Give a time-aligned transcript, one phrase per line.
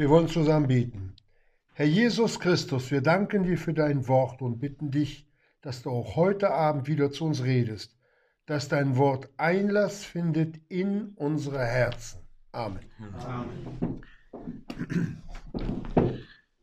[0.00, 1.12] Wir wollen zusammen beten.
[1.74, 5.28] Herr Jesus Christus, wir danken dir für dein Wort und bitten dich,
[5.60, 7.94] dass du auch heute Abend wieder zu uns redest,
[8.46, 12.20] dass dein Wort Einlass findet in unsere Herzen.
[12.52, 12.80] Amen.
[13.26, 14.00] Amen.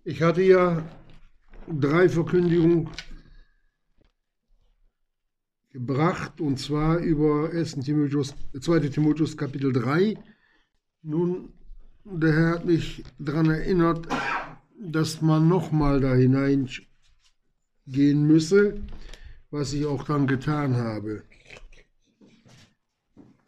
[0.03, 0.81] Ich hatte ja
[1.67, 2.89] drei Verkündigungen
[5.69, 7.81] gebracht, und zwar über 1.
[7.81, 8.79] Timotheus, 2.
[8.89, 10.15] Timotheus Kapitel 3.
[11.03, 11.53] Nun,
[12.11, 14.07] der Herr hat mich daran erinnert,
[14.79, 16.77] dass man nochmal da hineingehen
[18.27, 18.81] müsse,
[19.51, 21.23] was ich auch dann getan habe.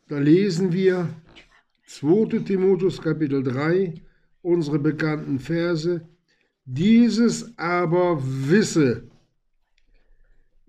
[0.07, 1.09] Da lesen wir
[1.87, 2.39] 2.
[2.39, 3.93] Timotheus Kapitel 3,
[4.41, 6.07] unsere bekannten Verse.
[6.65, 9.09] Dieses aber wisse,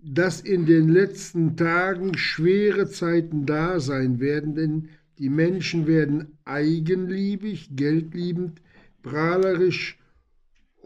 [0.02, 4.88] dass in den letzten Tagen schwere Zeiten da sein werden, denn
[5.20, 8.62] die Menschen werden eigenliebig, geldliebend,
[9.02, 9.99] prahlerisch,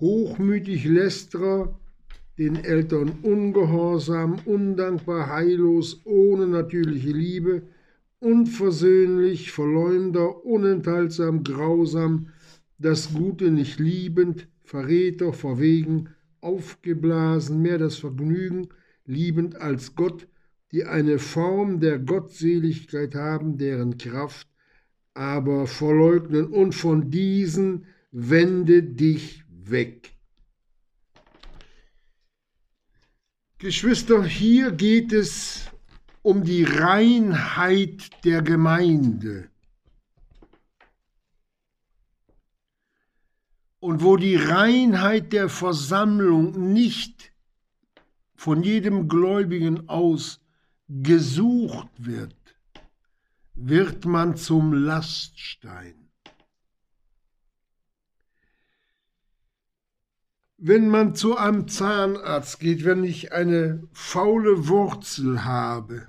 [0.00, 1.78] hochmütig, lästerer,
[2.36, 7.62] den Eltern ungehorsam, undankbar, heillos, ohne natürliche Liebe,
[8.18, 12.26] unversöhnlich, Verleumder, unenthaltsam, grausam,
[12.76, 16.08] das Gute nicht liebend, Verräter, verwegen,
[16.41, 18.66] aufgeblasen, mehr das Vergnügen,
[19.06, 20.26] liebend als Gott,
[20.75, 24.48] die eine Form der Gottseligkeit haben, deren Kraft
[25.14, 30.14] aber verleugnen, und von diesen wende dich weg.
[33.58, 35.70] Geschwister, hier geht es
[36.22, 39.48] um die Reinheit der Gemeinde.
[43.78, 47.33] Und wo die Reinheit der Versammlung nicht
[48.34, 50.41] von jedem Gläubigen aus
[50.88, 52.36] gesucht wird,
[53.54, 55.94] wird man zum Laststein.
[60.56, 66.09] Wenn man zu einem Zahnarzt geht, wenn ich eine faule Wurzel habe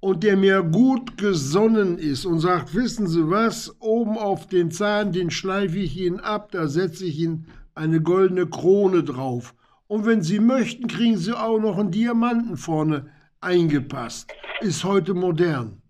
[0.00, 5.12] und der mir gut gesonnen ist und sagt, wissen Sie was, oben auf den Zahn,
[5.12, 9.54] den schleife ich Ihnen ab, da setze ich Ihnen eine goldene Krone drauf
[9.92, 13.10] und wenn Sie möchten, kriegen Sie auch noch einen Diamanten vorne
[13.42, 14.32] eingepasst.
[14.62, 15.82] Ist heute modern.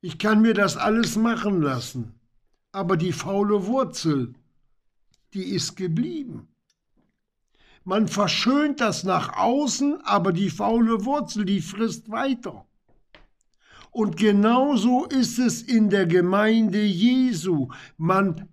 [0.00, 2.14] Ich kann mir das alles machen lassen.
[2.72, 4.34] Aber die faule Wurzel,
[5.34, 6.48] die ist geblieben.
[7.84, 12.66] Man verschönt das nach außen, aber die faule Wurzel, die frisst weiter.
[13.92, 17.68] Und genauso ist es in der Gemeinde Jesu.
[17.98, 18.48] Man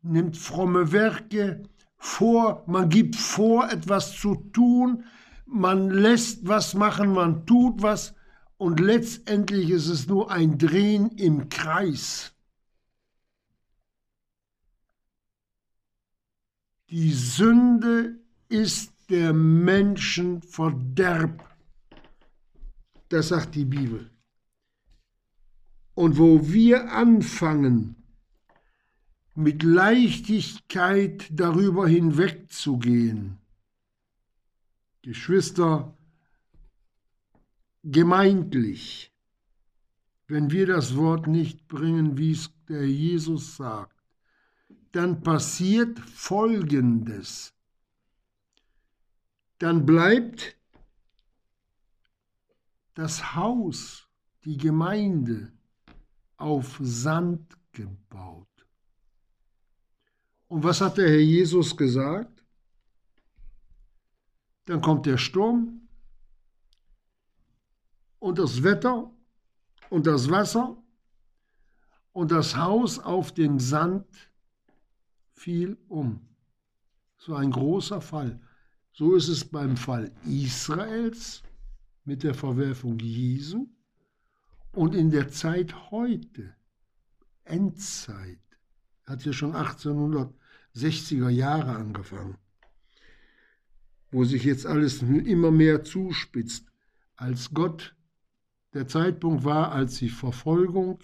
[0.00, 1.64] nimmt fromme Werke,
[2.04, 5.04] vor, man gibt vor, etwas zu tun,
[5.46, 8.12] man lässt was machen, man tut was
[8.56, 12.34] und letztendlich ist es nur ein Drehen im Kreis.
[16.90, 21.56] Die Sünde ist der Menschen Verderb.
[23.10, 24.10] Das sagt die Bibel.
[25.94, 28.01] Und wo wir anfangen,
[29.34, 33.38] mit Leichtigkeit darüber hinwegzugehen.
[35.00, 35.96] Geschwister,
[37.82, 39.12] gemeintlich,
[40.26, 43.96] wenn wir das Wort nicht bringen, wie es der Jesus sagt,
[44.92, 47.54] dann passiert Folgendes.
[49.58, 50.56] Dann bleibt
[52.94, 54.08] das Haus,
[54.44, 55.52] die Gemeinde,
[56.36, 58.51] auf Sand gebaut.
[60.52, 62.44] Und was hat der Herr Jesus gesagt?
[64.66, 65.88] Dann kommt der Sturm
[68.18, 69.10] und das Wetter
[69.88, 70.76] und das Wasser
[72.12, 74.06] und das Haus auf den Sand
[75.30, 76.20] fiel um.
[77.16, 78.38] So ein großer Fall.
[78.92, 81.42] So ist es beim Fall Israels
[82.04, 83.68] mit der Verwerfung Jesu
[84.72, 86.54] und in der Zeit heute,
[87.44, 88.38] Endzeit,
[89.06, 90.41] hat ja schon 1800
[90.74, 92.36] 60er Jahre angefangen,
[94.10, 96.66] wo sich jetzt alles immer mehr zuspitzt,
[97.16, 97.94] als Gott
[98.74, 100.98] der Zeitpunkt war, als die Verfolgung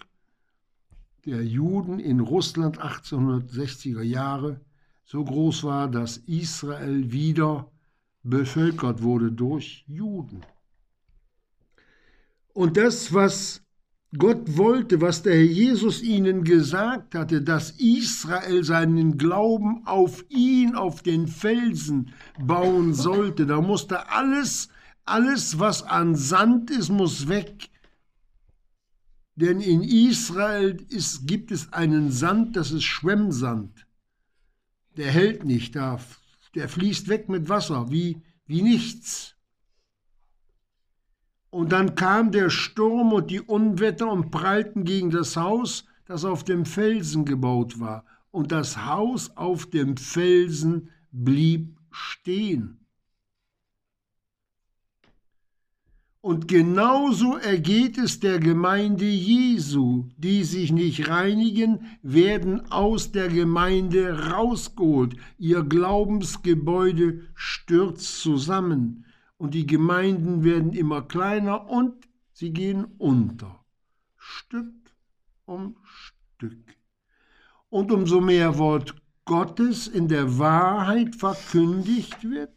[1.26, 4.60] der Juden in Russland 1860er Jahre
[5.04, 7.70] so groß war, dass Israel wieder
[8.22, 10.42] bevölkert wurde durch Juden.
[12.52, 13.62] Und das, was
[14.16, 20.74] Gott wollte, was der Herr Jesus ihnen gesagt hatte, dass Israel seinen Glauben auf ihn,
[20.74, 23.44] auf den Felsen bauen sollte.
[23.44, 24.70] Da musste alles,
[25.04, 27.68] alles, was an Sand ist, muss weg.
[29.36, 33.86] Denn in Israel ist, gibt es einen Sand, das ist Schwemmsand.
[34.96, 36.00] Der hält nicht, da,
[36.54, 39.36] der fließt weg mit Wasser, wie, wie nichts.
[41.50, 46.44] Und dann kam der Sturm und die Unwetter und prallten gegen das Haus, das auf
[46.44, 48.04] dem Felsen gebaut war.
[48.30, 52.78] Und das Haus auf dem Felsen blieb stehen.
[56.20, 64.30] Und genauso ergeht es der Gemeinde Jesu, die sich nicht reinigen, werden aus der Gemeinde
[64.30, 65.16] rausgeholt.
[65.38, 69.06] Ihr Glaubensgebäude stürzt zusammen
[69.38, 73.64] und die Gemeinden werden immer kleiner und sie gehen unter.
[74.16, 74.74] Stück
[75.46, 76.76] um Stück.
[77.70, 78.94] Und umso mehr Wort
[79.24, 82.52] Gottes in der Wahrheit verkündigt wird,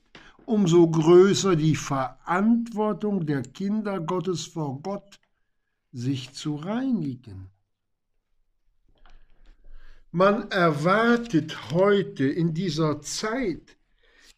[0.46, 5.20] umso größer die Verantwortung der Kinder Gottes vor Gott,
[5.92, 7.50] sich zu reinigen.
[10.12, 13.78] Man erwartet heute in dieser Zeit,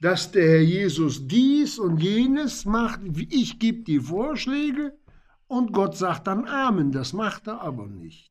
[0.03, 3.00] dass der Herr Jesus dies und jenes macht.
[3.29, 4.97] Ich gebe die Vorschläge
[5.47, 6.91] und Gott sagt dann Amen.
[6.91, 8.29] Das macht er aber nicht.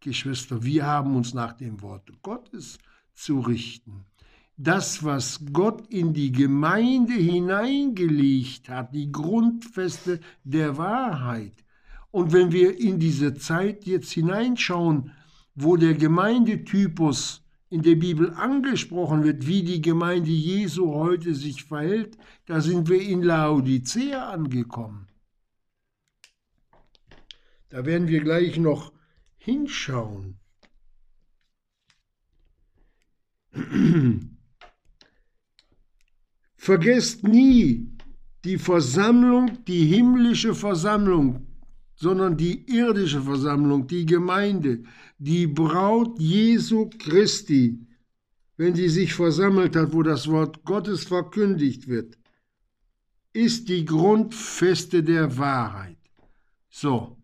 [0.00, 2.78] Geschwister, wir haben uns nach dem Wort Gottes
[3.14, 4.06] zu richten
[4.56, 11.64] das, was Gott in die Gemeinde hineingelegt hat, die Grundfeste der Wahrheit.
[12.10, 15.10] Und wenn wir in diese Zeit jetzt hineinschauen,
[15.56, 17.43] wo der Gemeindetypus
[17.74, 22.16] in der Bibel angesprochen wird, wie die Gemeinde Jesu heute sich verhält,
[22.46, 25.08] da sind wir in Laodicea angekommen.
[27.70, 28.92] Da werden wir gleich noch
[29.38, 30.38] hinschauen.
[36.56, 37.90] Vergesst nie
[38.44, 41.48] die Versammlung, die himmlische Versammlung,
[41.96, 44.84] sondern die irdische Versammlung, die Gemeinde,
[45.24, 47.78] die Braut Jesu Christi,
[48.56, 52.18] wenn sie sich versammelt hat, wo das Wort Gottes verkündigt wird,
[53.32, 55.98] ist die Grundfeste der Wahrheit.
[56.68, 57.16] So,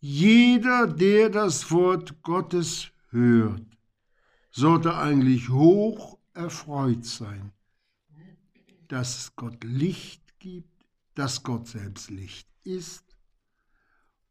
[0.00, 3.66] jeder, der das Wort Gottes hört,
[4.50, 7.52] sollte eigentlich hoch erfreut sein
[8.88, 13.04] dass Gott Licht gibt, dass Gott selbst Licht ist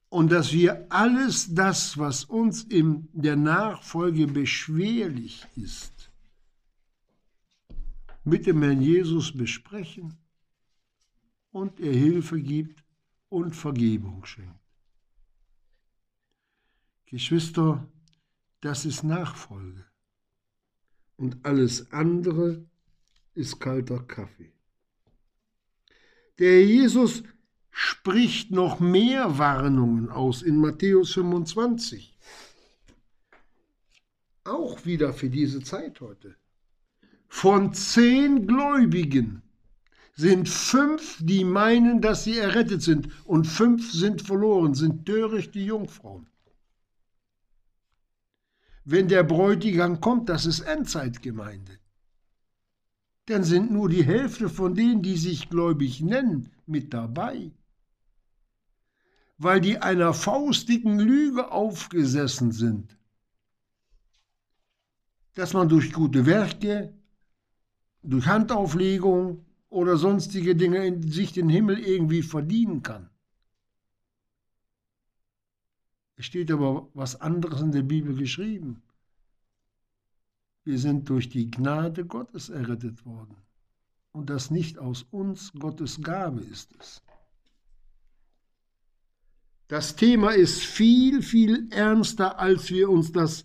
[0.10, 6.12] und dass wir alles das, was uns in der Nachfolge beschwerlich ist,
[8.24, 10.18] mit dem Herrn Jesus besprechen
[11.52, 12.84] und er Hilfe gibt
[13.30, 14.60] und Vergebung schenkt.
[17.06, 17.88] Geschwister,
[18.62, 19.86] das ist Nachfolge.
[21.16, 22.66] Und alles andere
[23.34, 24.52] ist kalter Kaffee.
[26.38, 27.24] Der Jesus
[27.80, 32.18] spricht noch mehr Warnungen aus in Matthäus 25.
[34.46, 36.36] Auch wieder für diese Zeit heute.
[37.28, 39.44] Von zehn Gläubigen
[40.16, 46.26] sind fünf, die meinen, dass sie errettet sind, und fünf sind verloren, sind törichte Jungfrauen.
[48.86, 51.78] Wenn der Bräutigam kommt, das ist Endzeitgemeinde
[53.28, 57.52] dann sind nur die Hälfte von denen, die sich gläubig nennen, mit dabei.
[59.38, 62.98] Weil die einer faustigen Lüge aufgesessen sind,
[65.36, 66.94] dass man durch gute Werke,
[68.02, 73.10] durch Handauflegung oder sonstige Dinge in sich den Himmel irgendwie verdienen kann.
[76.16, 78.82] Es steht aber was anderes in der Bibel geschrieben.
[80.64, 83.38] Wir sind durch die Gnade Gottes errettet worden.
[84.12, 87.04] Und das nicht aus uns, Gottes Gabe ist es.
[89.68, 93.44] Das Thema ist viel, viel ernster, als wir uns das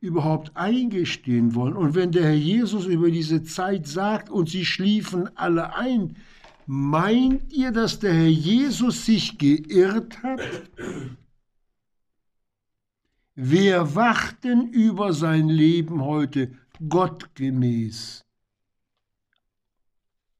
[0.00, 1.76] überhaupt eingestehen wollen.
[1.76, 6.16] Und wenn der Herr Jesus über diese Zeit sagt und sie schliefen alle ein,
[6.66, 10.40] meint ihr, dass der Herr Jesus sich geirrt hat?
[13.34, 16.52] Wer wacht denn über sein Leben heute
[16.88, 18.24] gottgemäß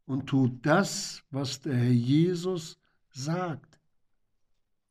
[0.07, 2.76] und tut das, was der Herr Jesus
[3.11, 3.72] sagt?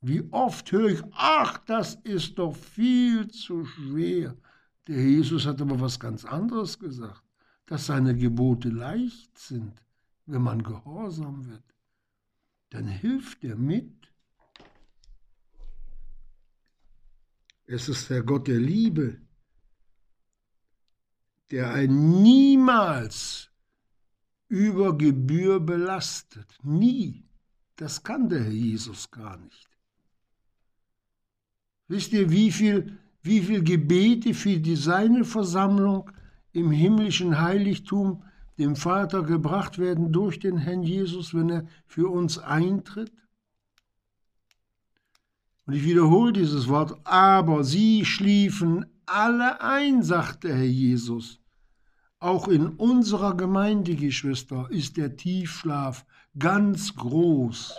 [0.02, 4.36] Wie oft höre ich, ach, das ist doch viel zu schwer.
[4.88, 7.24] Der Jesus hat aber was ganz anderes gesagt,
[7.68, 9.84] dass seine Gebote leicht sind,
[10.26, 11.64] wenn man gehorsam wird.
[12.72, 14.02] Dann hilft er mit
[17.74, 19.22] Es ist der Gott der Liebe,
[21.52, 23.50] der einen niemals
[24.50, 26.58] über Gebühr belastet.
[26.64, 27.30] Nie.
[27.78, 29.71] Das kann der Herr Jesus gar nicht.
[31.92, 36.10] Wisst ihr, wie viel, wie viel Gebete für die seine Versammlung
[36.54, 38.24] im himmlischen Heiligtum
[38.58, 43.12] dem Vater gebracht werden durch den Herrn Jesus, wenn er für uns eintritt?
[45.66, 51.42] Und ich wiederhole dieses Wort, aber sie schliefen alle ein, sagte Herr Jesus.
[52.20, 56.06] Auch in unserer Gemeinde, Geschwister, ist der Tiefschlaf
[56.40, 57.76] ganz groß.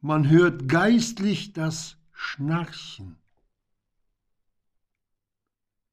[0.00, 3.16] Man hört geistlich das Schnarchen,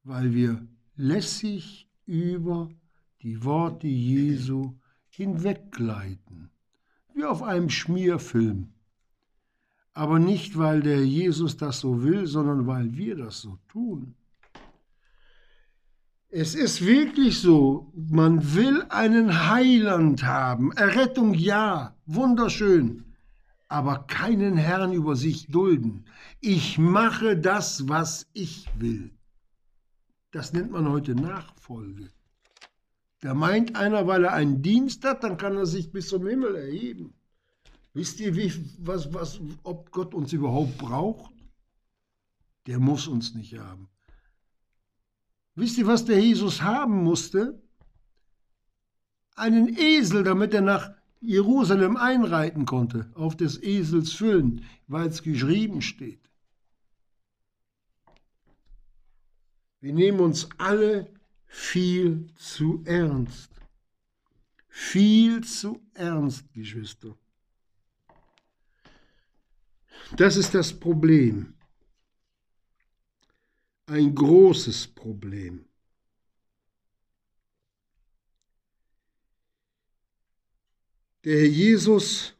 [0.03, 0.65] weil wir
[0.95, 2.69] lässig über
[3.21, 4.73] die Worte Jesu
[5.09, 6.49] hinweggleiten,
[7.13, 8.69] wie auf einem Schmierfilm.
[9.93, 14.15] Aber nicht, weil der Jesus das so will, sondern weil wir das so tun.
[16.29, 20.71] Es ist wirklich so, man will einen Heiland haben.
[20.71, 23.12] Errettung ja, wunderschön.
[23.67, 26.05] Aber keinen Herrn über sich dulden.
[26.41, 29.11] Ich mache das, was ich will.
[30.31, 32.09] Das nennt man heute Nachfolge.
[33.19, 36.55] Da meint einer, weil er einen Dienst hat, dann kann er sich bis zum Himmel
[36.55, 37.13] erheben.
[37.93, 41.33] Wisst ihr, wie, was, was, ob Gott uns überhaupt braucht?
[42.65, 43.87] Der muss uns nicht haben.
[45.55, 47.61] Wisst ihr, was der Jesus haben musste?
[49.35, 50.91] Einen Esel, damit er nach
[51.23, 56.29] Jerusalem einreiten konnte, auf des Esels Füllen, weil es geschrieben steht.
[59.79, 61.13] Wir nehmen uns alle
[61.45, 63.51] viel zu ernst.
[64.67, 67.15] Viel zu ernst, Geschwister.
[70.15, 71.53] Das ist das Problem
[73.87, 75.65] ein großes Problem.
[81.25, 82.33] Der Herr Jesus,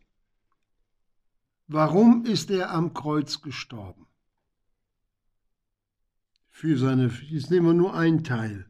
[1.68, 4.08] warum ist er am Kreuz gestorben?
[6.50, 8.70] Für seine, jetzt nehmen wir nur einen Teil.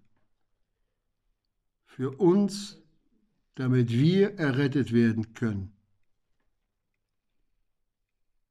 [1.86, 2.80] Für uns,
[3.56, 5.76] damit wir errettet werden können.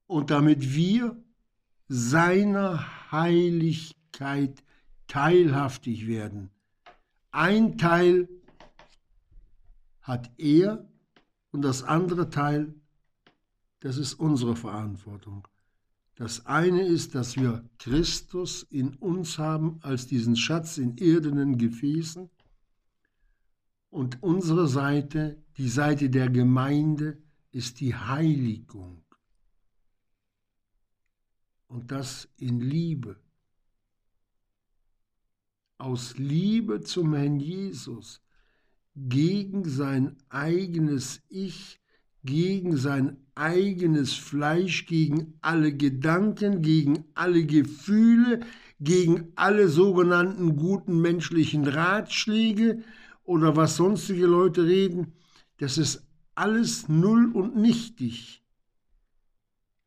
[0.05, 1.15] Und damit wir
[1.87, 4.63] seiner Heiligkeit
[5.07, 6.51] teilhaftig werden.
[7.31, 8.27] Ein Teil
[10.01, 10.89] hat er
[11.53, 12.73] und das andere Teil,
[13.79, 15.47] das ist unsere Verantwortung.
[16.15, 22.29] Das eine ist, dass wir Christus in uns haben als diesen Schatz in irdenen Gefäßen
[23.89, 29.03] und unsere Seite, die Seite der Gemeinde, ist die Heiligung.
[31.67, 33.15] Und das in Liebe
[35.77, 38.21] aus Liebe zum Herrn Jesus
[38.95, 41.79] gegen sein eigenes Ich,
[42.23, 48.41] gegen sein eigenes Fleisch, gegen alle Gedanken, gegen alle Gefühle,
[48.79, 52.83] gegen alle sogenannten guten menschlichen Ratschläge
[53.23, 55.13] oder was sonstige Leute reden,
[55.57, 58.43] das ist alles null und nichtig.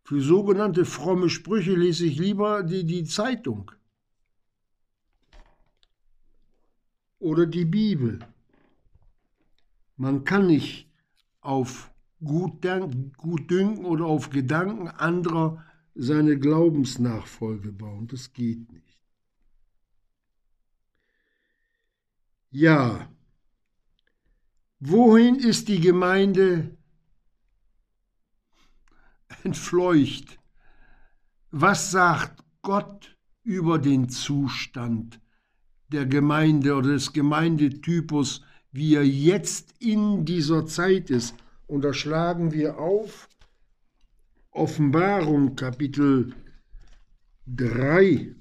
[0.03, 3.71] Für sogenannte fromme Sprüche lese ich lieber die, die Zeitung.
[7.19, 8.19] oder die Bibel.
[9.97, 10.91] Man kann nicht
[11.41, 11.91] auf
[12.23, 18.07] Gutdünken oder auf Gedanken anderer seine Glaubensnachfolge bauen.
[18.07, 18.99] Das geht nicht.
[22.51, 23.11] Ja,
[24.81, 26.77] wohin ist die Gemeinde
[29.45, 30.39] entfleucht?
[31.51, 35.21] Was sagt Gott über den Zustand
[35.89, 38.43] der Gemeinde oder des Gemeindetypus,
[38.77, 41.35] wie er jetzt in dieser Zeit ist.
[41.67, 43.29] Und da schlagen wir auf
[44.51, 46.35] Offenbarung Kapitel
[47.47, 48.35] 3.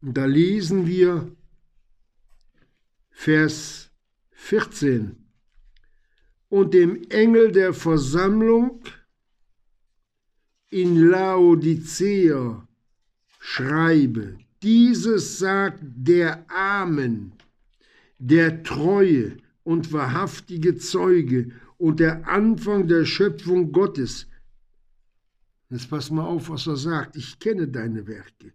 [0.00, 1.36] Und da lesen wir
[3.10, 3.90] Vers
[4.32, 5.28] 14.
[6.48, 8.82] Und dem Engel der Versammlung
[10.70, 12.66] in Laodicea
[13.38, 17.32] schreibe, dieses sagt der Amen,
[18.18, 24.26] der treue und wahrhaftige Zeuge und der Anfang der Schöpfung Gottes.
[25.68, 27.16] Jetzt pass mal auf, was er sagt.
[27.16, 28.52] Ich kenne deine Werke,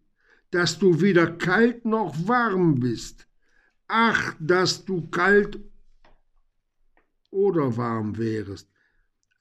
[0.49, 3.27] dass du weder kalt noch warm bist.
[3.87, 5.59] Ach, dass du kalt
[7.29, 8.67] oder warm wärest.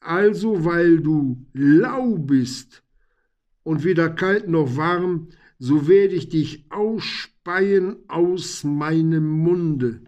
[0.01, 2.83] Also, weil du lau bist
[3.63, 10.05] und weder kalt noch warm, so werde ich dich ausspeien aus meinem Munde.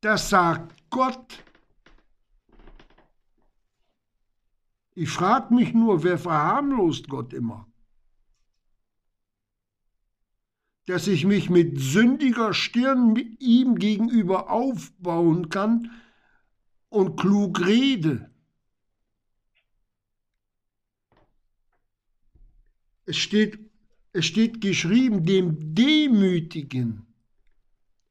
[0.00, 1.42] Das sagt Gott.
[4.94, 7.66] Ich frage mich nur, wer verharmlost Gott immer?
[10.86, 15.90] Dass ich mich mit sündiger Stirn ihm gegenüber aufbauen kann
[16.88, 18.30] und klug rede.
[23.08, 23.58] Es steht,
[24.12, 27.06] es steht geschrieben, dem Demütigen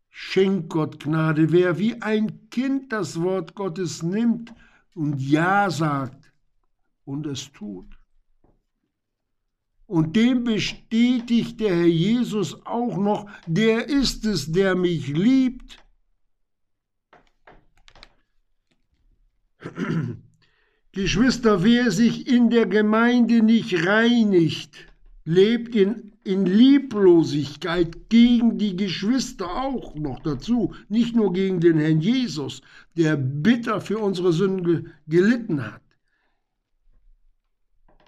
[0.10, 1.52] schenkt Gott Gnade.
[1.52, 4.56] Wer wie ein Kind das Wort Gottes nimmt
[4.96, 6.34] und Ja sagt
[7.06, 7.86] und es tut.
[9.86, 15.78] Und dem bestätigt der Herr Jesus auch noch, der ist es, der mich liebt.
[20.98, 24.74] Geschwister, wer sich in der Gemeinde nicht reinigt,
[25.26, 32.02] lebt in, in Lieblosigkeit gegen die Geschwister auch noch dazu, nicht nur gegen den Herrn
[32.02, 32.64] Jesus,
[32.96, 35.84] der bitter für unsere Sünden gelitten hat.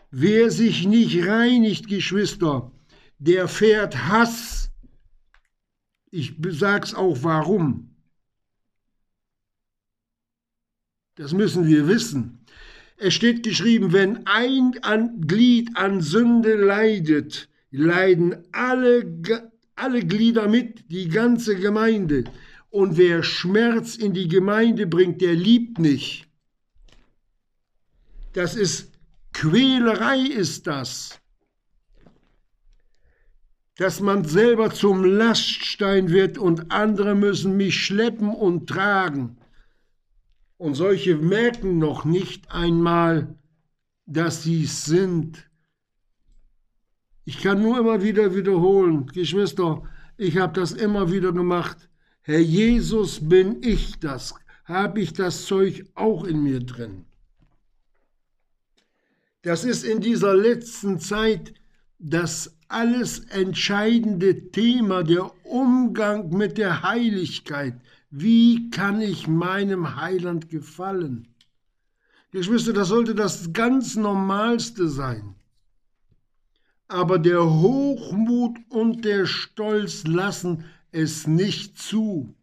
[0.09, 2.71] Wer sich nicht reinigt, Geschwister,
[3.19, 4.71] der fährt Hass.
[6.09, 7.95] Ich sag's auch warum.
[11.13, 12.38] Das müssen wir wissen.
[13.01, 21.07] Es steht geschrieben, wenn ein Glied an Sünde leidet, leiden alle, alle Glieder mit, die
[21.07, 22.25] ganze Gemeinde.
[22.69, 26.27] Und wer Schmerz in die Gemeinde bringt, der liebt nicht.
[28.33, 28.91] Das ist
[29.31, 31.21] Quälerei, ist das.
[33.77, 39.38] Dass man selber zum Laststein wird und andere müssen mich schleppen und tragen.
[40.59, 43.33] Und solche merken noch nicht einmal,
[44.05, 45.49] dass sie es sind.
[47.23, 49.83] Ich kann nur immer wieder wiederholen, Geschwister,
[50.17, 51.89] ich habe das immer wieder gemacht.
[52.23, 54.35] Herr Jesus, bin ich das?
[54.65, 57.05] Habe ich das Zeug auch in mir drin?
[59.43, 61.53] Das ist in dieser letzten Zeit
[61.99, 67.79] das alles entscheidende Thema, der Umgang mit der Heiligkeit.
[68.11, 71.27] Wie kann ich meinem Heiland gefallen?
[72.31, 75.35] Geschwister, das sollte das ganz Normalste sein.
[76.87, 82.33] Aber der Hochmut und der Stolz lassen es nicht zu.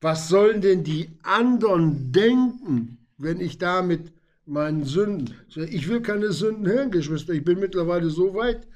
[0.00, 4.12] Was sollen denn die anderen denken, wenn ich damit
[4.46, 8.66] meinen Sünden, ich will keine Sünden hören, Geschwister, ich bin mittlerweile so weit,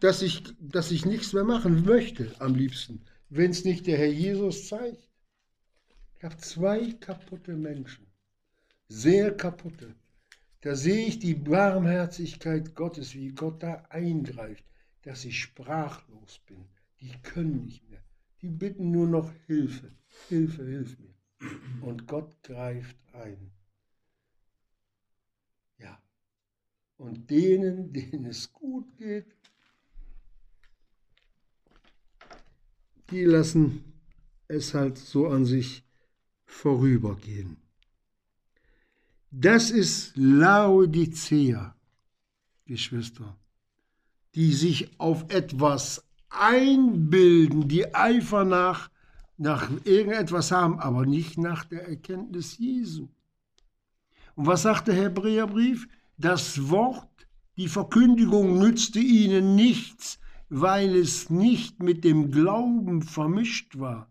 [0.00, 4.12] dass ich, dass ich nichts mehr machen möchte am liebsten wenn es nicht der Herr
[4.12, 5.08] Jesus zeigt.
[6.16, 8.06] Ich habe zwei kaputte Menschen,
[8.88, 9.94] sehr kaputte.
[10.60, 14.64] Da sehe ich die Barmherzigkeit Gottes, wie Gott da eingreift,
[15.02, 16.66] dass ich sprachlos bin.
[17.00, 18.02] Die können nicht mehr.
[18.42, 19.90] Die bitten nur noch Hilfe.
[20.28, 21.14] Hilfe, hilf mir.
[21.80, 23.50] Und Gott greift ein.
[25.78, 26.02] Ja.
[26.98, 29.39] Und denen, denen es gut geht,
[33.10, 33.84] die lassen
[34.48, 35.84] es halt so an sich
[36.44, 37.56] vorübergehen.
[39.30, 41.74] Das ist Laodicea,
[42.66, 43.36] Geschwister,
[44.34, 48.90] die sich auf etwas einbilden, die Eifer nach,
[49.36, 53.08] nach irgendetwas haben, aber nicht nach der Erkenntnis Jesu.
[54.34, 55.88] Und was sagt der Hebräerbrief?
[56.16, 57.08] Das Wort,
[57.56, 60.18] die Verkündigung nützte ihnen nichts,
[60.50, 64.10] weil es nicht mit dem Glauben vermischt war.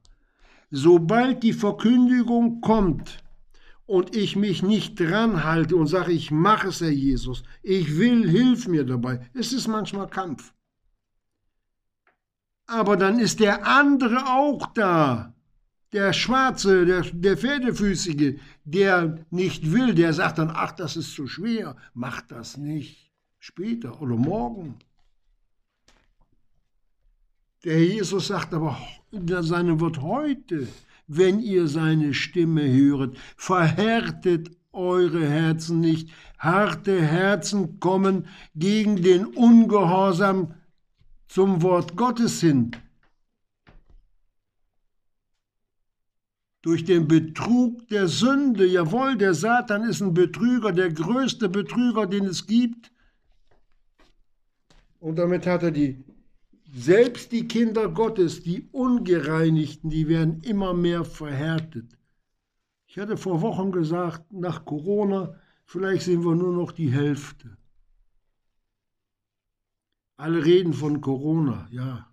[0.72, 3.24] Sobald die Verkündigung kommt
[3.86, 8.30] und ich mich nicht dran halte und sage, ich mache es, Herr Jesus, ich will,
[8.30, 10.54] hilf mir dabei, es ist manchmal Kampf.
[12.68, 15.34] Aber dann ist der andere auch da,
[15.92, 21.28] der Schwarze, der, der Pferdefüßige, der nicht will, der sagt dann, ach, das ist zu
[21.28, 24.76] schwer, mach das nicht, später oder morgen.
[27.66, 28.78] Der Jesus sagt aber
[29.12, 30.68] in seinem Wort heute,
[31.08, 36.10] wenn ihr seine Stimme höret, verhärtet eure Herzen nicht.
[36.38, 40.54] Harte Herzen kommen gegen den Ungehorsam
[41.28, 42.72] zum Wort Gottes hin.
[46.62, 52.26] Durch den Betrug der Sünde, jawohl, der Satan ist ein Betrüger, der größte Betrüger, den
[52.26, 52.92] es gibt.
[55.00, 56.04] Und damit hat er die
[56.74, 61.98] selbst die Kinder Gottes, die Ungereinigten, die werden immer mehr verhärtet.
[62.88, 67.58] Ich hatte vor Wochen gesagt, nach Corona, vielleicht sehen wir nur noch die Hälfte.
[70.18, 72.08] Alle reden von Corona, ja.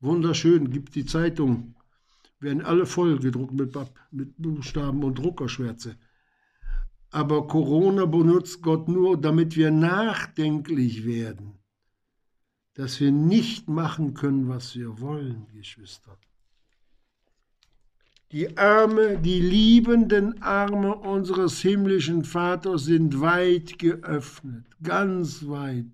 [0.00, 1.74] Wunderschön, gibt die Zeitung,
[2.40, 3.74] werden alle voll gedruckt mit,
[4.10, 5.96] mit Buchstaben und Druckerschwärze.
[7.10, 11.55] Aber Corona benutzt Gott nur, damit wir nachdenklich werden,
[12.76, 16.18] dass wir nicht machen können, was wir wollen, Geschwister.
[18.32, 25.86] Die Arme, die liebenden Arme unseres himmlischen Vaters sind weit geöffnet, ganz weit.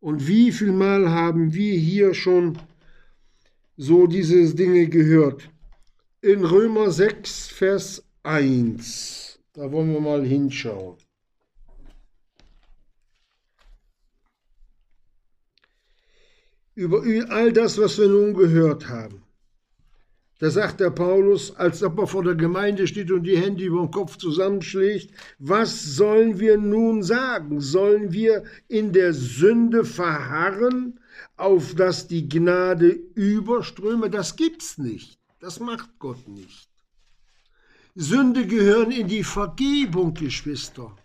[0.00, 2.58] Und wie viel Mal haben wir hier schon
[3.76, 5.48] so diese Dinge gehört?
[6.20, 11.01] In Römer 6, Vers 1, da wollen wir mal hinschauen.
[16.74, 19.22] Über all das, was wir nun gehört haben.
[20.38, 23.80] Da sagt der Paulus, als ob er vor der Gemeinde steht und die Hände über
[23.80, 27.60] den Kopf zusammenschlägt, was sollen wir nun sagen?
[27.60, 30.98] Sollen wir in der Sünde verharren,
[31.36, 34.10] auf dass die Gnade überströme?
[34.10, 35.20] Das gibt's nicht.
[35.38, 36.68] Das macht Gott nicht.
[37.94, 40.96] Sünde gehören in die Vergebung, Geschwister.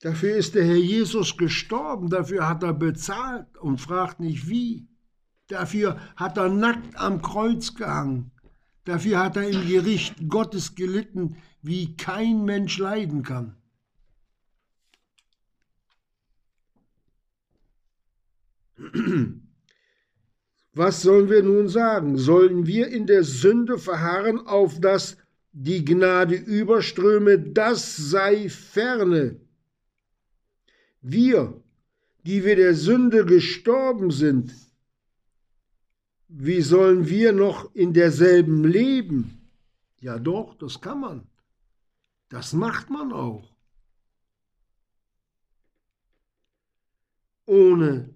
[0.00, 4.86] Dafür ist der Herr Jesus gestorben, dafür hat er bezahlt und fragt nicht wie.
[5.48, 8.30] Dafür hat er nackt am Kreuz gehangen.
[8.84, 13.56] Dafür hat er im Gericht Gottes gelitten, wie kein Mensch leiden kann.
[20.72, 22.16] Was sollen wir nun sagen?
[22.16, 25.16] Sollen wir in der Sünde verharren, auf dass
[25.52, 27.38] die Gnade überströme?
[27.40, 29.40] Das sei ferne.
[31.10, 31.62] Wir,
[32.26, 34.54] die wir der Sünde gestorben sind,
[36.28, 39.48] wie sollen wir noch in derselben leben?
[40.00, 41.26] Ja doch, das kann man.
[42.28, 43.56] Das macht man auch.
[47.46, 48.14] Ohne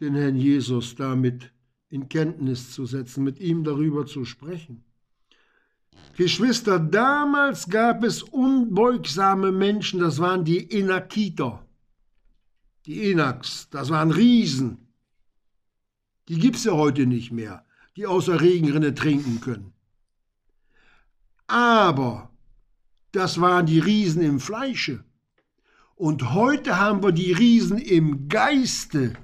[0.00, 1.52] den Herrn Jesus damit
[1.90, 4.85] in Kenntnis zu setzen, mit ihm darüber zu sprechen.
[6.16, 11.66] Geschwister, damals gab es unbeugsame Menschen, das waren die Enakiter,
[12.86, 14.78] die Enaks, das waren Riesen.
[16.28, 17.64] Die gibt es ja heute nicht mehr,
[17.96, 19.72] die außer Regenrinne trinken können.
[21.46, 22.30] Aber
[23.12, 25.04] das waren die Riesen im Fleische.
[25.94, 29.14] Und heute haben wir die Riesen im Geiste.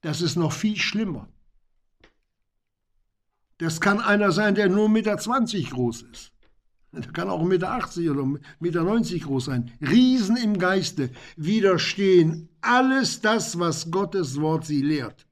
[0.00, 1.28] Das ist noch viel schlimmer.
[3.58, 6.32] Das kann einer sein, der nur 1,20 Meter groß ist.
[6.92, 9.72] Der kann auch 1,80 Meter oder 1,90 Meter groß sein.
[9.80, 15.26] Riesen im Geiste widerstehen alles das, was Gottes Wort sie lehrt.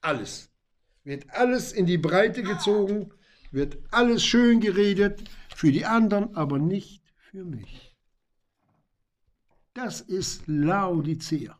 [0.00, 0.50] Alles.
[1.04, 3.10] Wird alles in die Breite gezogen,
[3.50, 5.22] wird alles schön geredet,
[5.54, 7.96] für die anderen, aber nicht für mich.
[9.74, 11.56] Das ist Laodicea.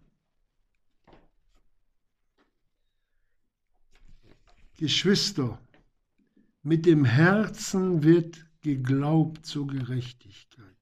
[4.79, 5.61] Geschwister,
[6.63, 10.77] mit dem Herzen wird geglaubt zur Gerechtigkeit.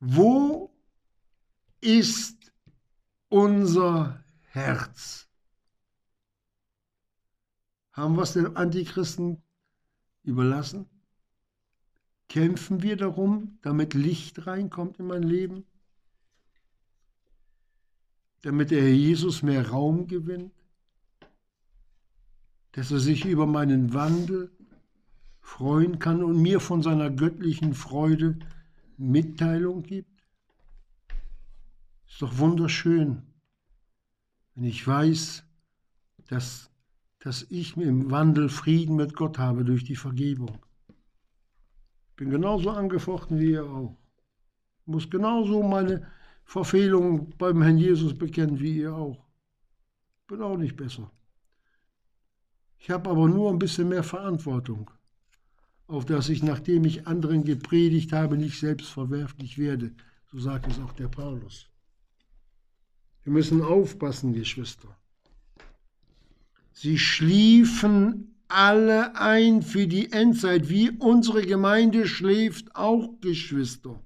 [0.00, 0.74] Wo
[1.80, 2.52] ist
[3.28, 5.28] unser Herz?
[7.92, 9.42] Haben wir es den Antichristen
[10.22, 10.90] überlassen?
[12.28, 15.64] Kämpfen wir darum, damit Licht reinkommt in mein Leben?
[18.42, 20.53] Damit der Herr Jesus mehr Raum gewinnt?
[22.74, 24.50] Dass er sich über meinen Wandel
[25.40, 28.38] freuen kann und mir von seiner göttlichen Freude
[28.96, 30.10] Mitteilung gibt?
[32.08, 33.22] Ist doch wunderschön,
[34.54, 35.44] wenn ich weiß,
[36.28, 36.70] dass,
[37.20, 40.58] dass ich im Wandel Frieden mit Gott habe durch die Vergebung.
[42.08, 43.96] Ich bin genauso angefochten wie ihr auch.
[44.80, 46.06] Ich muss genauso meine
[46.44, 49.24] Verfehlungen beim Herrn Jesus bekennen wie ihr auch.
[50.20, 51.10] Ich bin auch nicht besser.
[52.84, 54.90] Ich habe aber nur ein bisschen mehr Verantwortung,
[55.86, 59.94] auf dass ich, nachdem ich anderen gepredigt habe, nicht selbst verwerflich werde.
[60.30, 61.66] So sagt es auch der Paulus.
[63.22, 64.94] Wir müssen aufpassen, Geschwister.
[66.74, 73.98] Sie schliefen alle ein für die Endzeit, wie unsere Gemeinde schläft auch, Geschwister.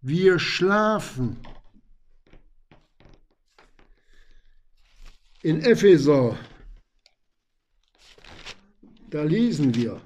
[0.00, 1.36] Wir schlafen.
[5.42, 6.38] In Epheser
[9.12, 10.00] da lesen wir.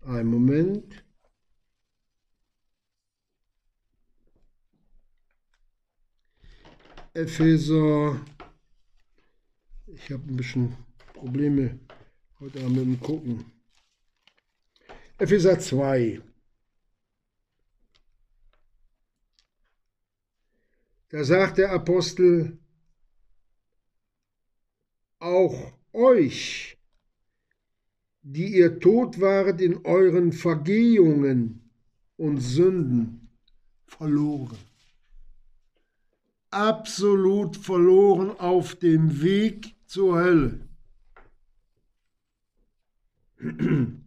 [0.00, 1.04] Ein Moment.
[7.14, 8.20] Epheser.
[9.86, 10.76] Ich habe ein bisschen
[11.12, 11.78] Probleme
[12.40, 13.52] heute Abend mit dem Gucken.
[15.18, 16.20] Epheser 2.
[21.10, 22.58] Da sagt der Apostel,
[25.22, 26.76] auch euch,
[28.22, 31.70] die ihr tot waret in euren Vergehungen
[32.16, 33.28] und Sünden,
[33.86, 34.58] verloren.
[36.50, 40.68] Absolut verloren auf dem Weg zur Hölle.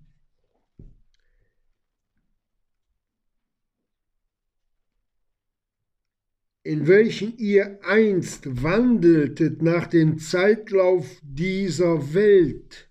[6.65, 12.89] in welchen ihr einst wandeltet nach dem Zeitlauf dieser Welt,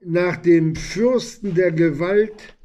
[0.00, 2.56] nach dem Fürsten der Gewalt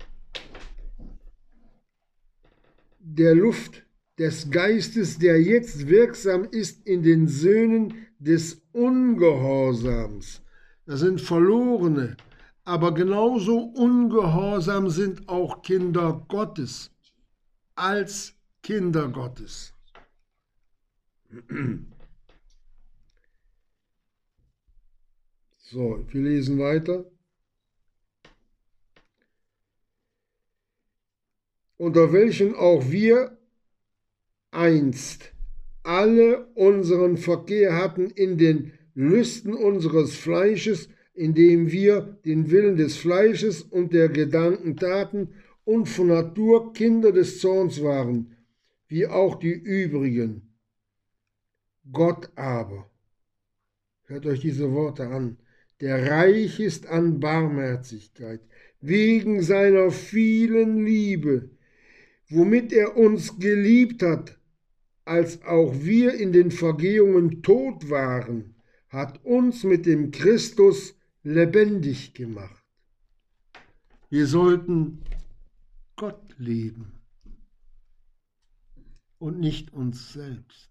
[2.99, 3.83] der Luft,
[4.19, 10.43] des Geistes, der jetzt wirksam ist in den Söhnen des Ungehorsams.
[10.85, 12.17] Das sind Verlorene,
[12.63, 16.91] aber genauso ungehorsam sind auch Kinder Gottes
[17.73, 19.73] als Kinder Gottes.
[25.57, 27.11] So, wir lesen weiter.
[31.75, 33.37] Unter welchen auch wir
[34.51, 35.33] einst
[35.83, 43.63] alle unseren Verkehr hatten in den Lüsten unseres Fleisches, indem wir den Willen des Fleisches
[43.63, 45.33] und der Gedanken taten
[45.65, 48.32] und von Natur Kinder des Zorns waren,
[48.93, 50.53] wie auch die übrigen.
[51.91, 52.91] Gott aber,
[54.03, 55.37] hört euch diese Worte an,
[55.81, 58.41] der reich ist an Barmherzigkeit,
[58.81, 61.49] wegen seiner vielen Liebe,
[62.29, 64.39] womit er uns geliebt hat,
[65.05, 68.53] als auch wir in den Vergehungen tot waren,
[68.89, 72.63] hat uns mit dem Christus lebendig gemacht.
[74.11, 75.01] Wir sollten
[75.95, 77.02] Gott leben
[79.23, 80.69] und nicht uns selbst.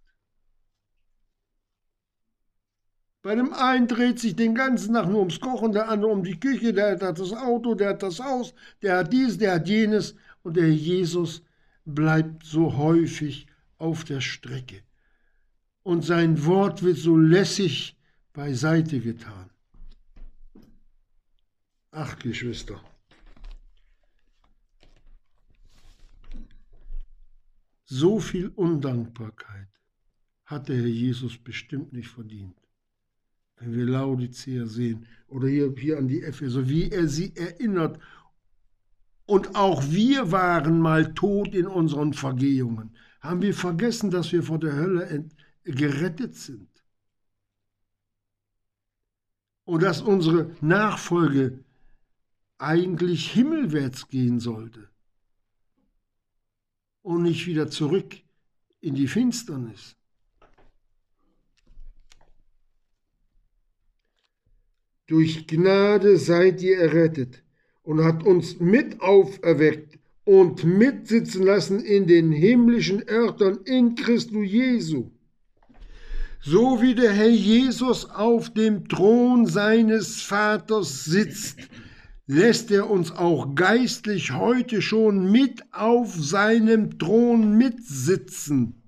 [3.22, 6.38] Bei dem einen dreht sich den ganzen Tag nur ums Kochen, der andere um die
[6.38, 10.16] Küche, der hat das Auto, der hat das Haus, der hat dies, der hat jenes
[10.42, 11.42] und der Jesus
[11.86, 13.46] bleibt so häufig
[13.78, 14.82] auf der Strecke.
[15.82, 17.96] Und sein Wort wird so lässig
[18.34, 19.48] beiseite getan.
[21.90, 22.78] Ach, Geschwister.
[27.94, 29.68] So viel Undankbarkeit
[30.46, 32.56] hat der Herr Jesus bestimmt nicht verdient.
[33.56, 38.00] Wenn wir Laodicea sehen oder hier, hier an die Epheser, wie er sie erinnert.
[39.26, 42.96] Und auch wir waren mal tot in unseren Vergehungen.
[43.20, 45.28] Haben wir vergessen, dass wir vor der Hölle
[45.64, 46.70] gerettet sind?
[49.64, 51.62] Und dass unsere Nachfolge
[52.56, 54.91] eigentlich himmelwärts gehen sollte
[57.02, 58.16] und nicht wieder zurück
[58.80, 59.96] in die Finsternis.
[65.06, 67.42] Durch Gnade seid ihr errettet
[67.82, 75.10] und hat uns mit auferweckt und mitsitzen lassen in den himmlischen Örtern in Christus Jesu.
[76.40, 81.58] So wie der Herr Jesus auf dem Thron seines Vaters sitzt,
[82.26, 88.82] lässt er uns auch geistlich heute schon mit auf seinem Thron mitsitzen.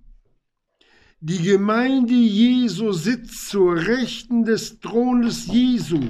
[1.20, 6.00] Die Gemeinde Jesu sitzt zur Rechten des Thrones Jesu.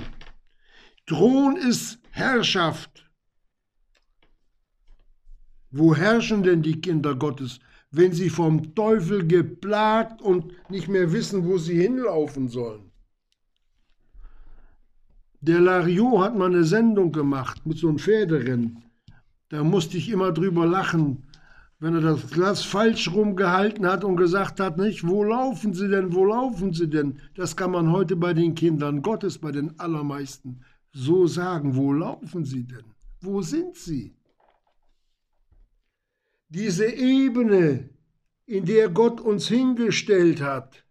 [1.06, 3.08] Thron ist Herrschaft.
[5.70, 7.60] Wo herrschen denn die Kinder Gottes,
[7.90, 12.90] wenn sie vom Teufel geplagt und nicht mehr wissen, wo sie hinlaufen sollen?
[15.46, 18.82] Der Lariot hat mal eine Sendung gemacht mit so einem Pferderennen.
[19.50, 21.24] Da musste ich immer drüber lachen,
[21.78, 26.14] wenn er das Glas falsch rumgehalten hat und gesagt hat, nicht, wo laufen Sie denn,
[26.14, 27.20] wo laufen Sie denn?
[27.34, 32.46] Das kann man heute bei den Kindern Gottes, bei den allermeisten, so sagen, wo laufen
[32.46, 32.94] Sie denn?
[33.20, 34.16] Wo sind Sie?
[36.48, 37.90] Diese Ebene,
[38.46, 40.86] in der Gott uns hingestellt hat,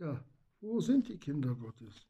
[0.00, 0.20] ja,
[0.64, 2.06] wo sind die Kinder Gottes?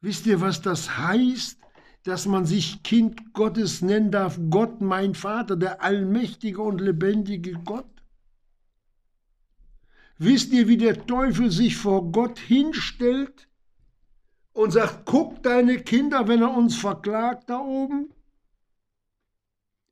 [0.00, 1.58] Wisst ihr, was das heißt,
[2.04, 4.38] dass man sich Kind Gottes nennen darf?
[4.48, 7.90] Gott, mein Vater, der allmächtige und lebendige Gott?
[10.16, 13.48] Wisst ihr, wie der Teufel sich vor Gott hinstellt
[14.52, 18.14] und sagt, guck deine Kinder, wenn er uns verklagt da oben?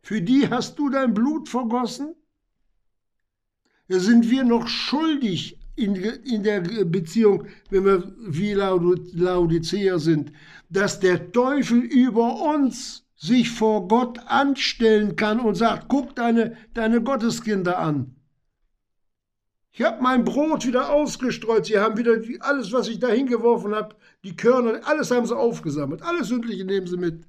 [0.02, 2.14] Für die hast du dein Blut vergossen?
[3.88, 10.32] Sind wir noch schuldig in, in der Beziehung, wenn wir wie Laodicea sind,
[10.68, 17.02] dass der Teufel über uns sich vor Gott anstellen kann und sagt, guck deine, deine
[17.02, 18.14] Gotteskinder an.
[19.72, 21.66] Ich habe mein Brot wieder ausgestreut.
[21.66, 26.02] Sie haben wieder alles, was ich da hingeworfen habe, die Körner, alles haben sie aufgesammelt.
[26.02, 27.27] Alles Sündliche nehmen sie mit.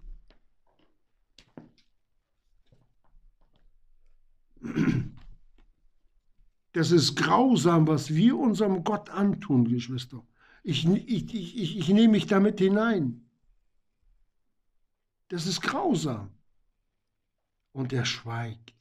[6.73, 10.23] Das ist grausam, was wir unserem Gott antun, Geschwister.
[10.63, 13.25] Ich, ich, ich, ich, nehme mich damit hinein.
[15.29, 16.29] Das ist grausam.
[17.71, 18.73] Und er schweigt.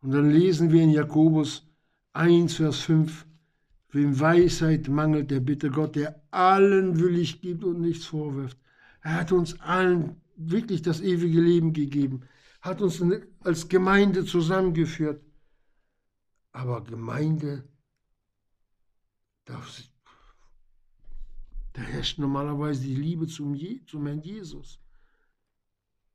[0.00, 1.68] Und dann lesen wir in Jakobus
[2.14, 3.26] 1, Vers 5,
[3.90, 8.58] wem Weisheit mangelt, der bitte Gott, der allen willig gibt und nichts vorwirft.
[9.02, 12.22] Er hat uns allen wirklich das ewige Leben gegeben,
[12.60, 13.02] hat uns
[13.40, 15.22] als Gemeinde zusammengeführt.
[16.52, 17.68] Aber Gemeinde,
[19.46, 19.60] da,
[21.72, 24.78] da herrscht normalerweise die Liebe zum, zum Herrn Jesus.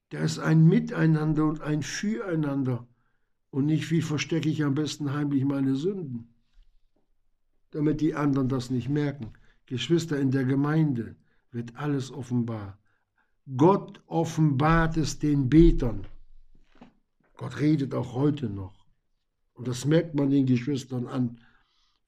[0.10, 2.88] Da ist ein Miteinander und ein Füreinander
[3.50, 6.34] und nicht, wie verstecke ich am besten heimlich meine Sünden,
[7.72, 9.34] damit die anderen das nicht merken.
[9.66, 11.16] Geschwister, in der Gemeinde
[11.52, 12.80] wird alles offenbar.
[13.58, 16.06] Gott offenbart es den Betern.
[17.36, 18.77] Gott redet auch heute noch.
[19.58, 21.42] Und das merkt man den Geschwistern an,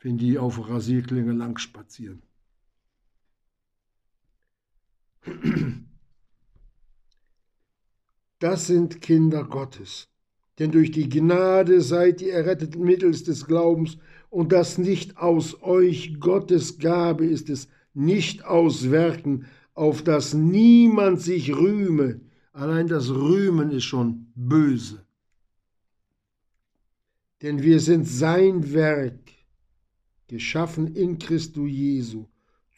[0.01, 2.21] wenn die auf Rasierklinge lang spazieren.
[8.37, 10.07] Das sind Kinder Gottes.
[10.59, 13.97] Denn durch die Gnade seid ihr errettet mittels des Glaubens,
[14.29, 21.19] und das nicht aus euch, Gottes Gabe ist es, nicht aus Werken, auf das niemand
[21.19, 22.21] sich rühme.
[22.53, 25.08] Allein das Rühmen ist schon böse.
[27.41, 29.31] Denn wir sind sein Werk,
[30.27, 32.27] geschaffen in Christo Jesu,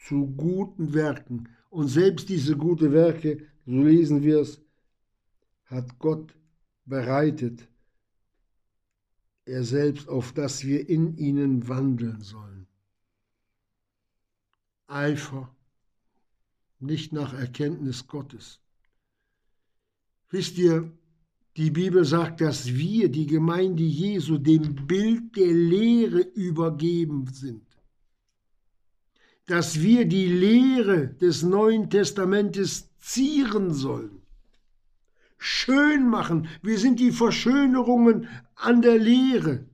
[0.06, 1.48] zu guten Werken.
[1.70, 4.60] Und selbst diese guten Werke, so lesen wir es,
[5.66, 6.36] hat Gott
[6.84, 7.68] bereitet,
[9.44, 12.68] er selbst, auf dass wir in ihnen wandeln sollen.
[14.86, 15.54] Eifer,
[16.78, 18.60] nicht nach Erkenntnis Gottes.
[20.30, 20.92] Wisst ihr,
[21.56, 27.66] die Bibel sagt, dass wir, die Gemeinde Jesu, dem Bild der Lehre übergeben sind.
[29.46, 34.22] Dass wir die Lehre des Neuen Testamentes zieren sollen
[35.42, 36.48] schön machen.
[36.62, 39.66] Wir sind die Verschönerungen an der Lehre.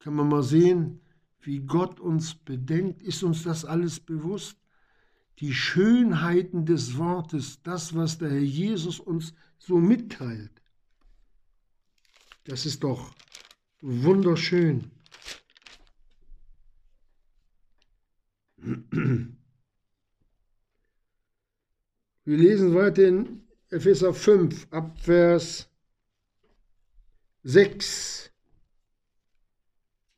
[0.00, 1.00] Kann man mal sehen,
[1.46, 3.02] wie Gott uns bedenkt?
[3.02, 4.58] Ist uns das alles bewusst?
[5.38, 10.62] Die Schönheiten des Wortes, das, was der Herr Jesus uns so mitteilt.
[12.44, 13.14] Das ist doch
[13.80, 14.90] wunderschön.
[22.24, 25.68] Wir lesen weiter in Epheser 5, Abvers
[27.44, 28.32] 6.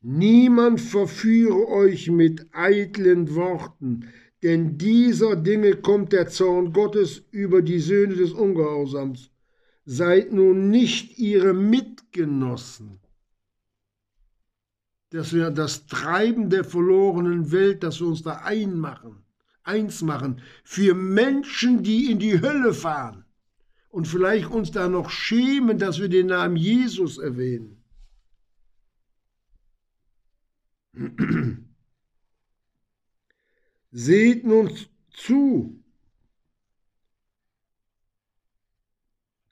[0.01, 4.09] Niemand verführe euch mit eitlen Worten,
[4.43, 9.31] denn dieser Dinge kommt der Zorn Gottes über die Söhne des Ungehorsams.
[9.85, 13.01] Seid nun nicht ihre Mitgenossen
[15.11, 19.25] dass wir das Treiben der verlorenen Welt, dass wir uns da einmachen,
[19.63, 23.25] eins machen, für Menschen, die in die Hölle fahren
[23.89, 27.78] und vielleicht uns da noch schämen, dass wir den Namen Jesus erwähnen.
[33.91, 34.71] Seht nun
[35.11, 35.83] zu.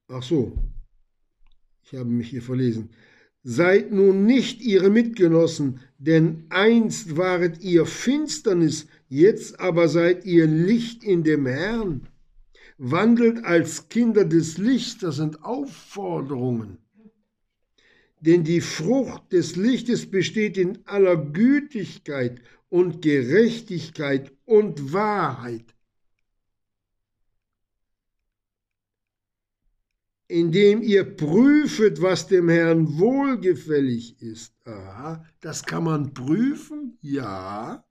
[0.08, 0.56] Ach so,
[1.84, 2.90] ich habe mich hier verlesen.
[3.42, 11.04] Seid nun nicht ihre Mitgenossen, denn einst waret ihr Finsternis, jetzt aber seid ihr Licht
[11.04, 12.08] in dem Herrn.
[12.78, 16.78] Wandelt als Kinder des Lichts, das sind Aufforderungen.
[18.26, 25.76] Denn die Frucht des Lichtes besteht in aller Gütigkeit und Gerechtigkeit und Wahrheit
[30.28, 34.54] indem ihr prüfet, was dem Herrn wohlgefällig ist.
[34.66, 36.98] Aha, das kann man prüfen?
[37.00, 37.84] Ja.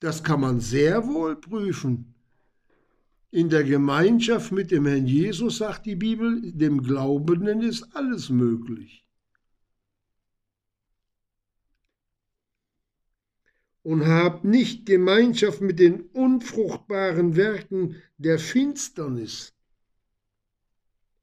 [0.00, 2.14] Das kann man sehr wohl prüfen.
[3.30, 9.00] In der Gemeinschaft mit dem Herrn Jesus, sagt die Bibel, dem Glaubenden ist alles möglich.
[13.82, 19.54] und habt nicht Gemeinschaft mit den unfruchtbaren Werken der Finsternis.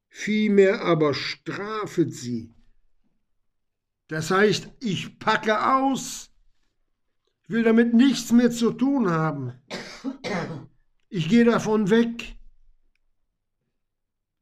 [0.09, 2.53] Vielmehr aber strafet sie.
[4.07, 6.31] Das heißt, ich packe aus.
[7.47, 9.53] Will damit nichts mehr zu tun haben.
[11.17, 12.37] Ich gehe davon weg.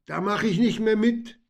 [0.04, 1.40] Da mache ich nicht mehr mit.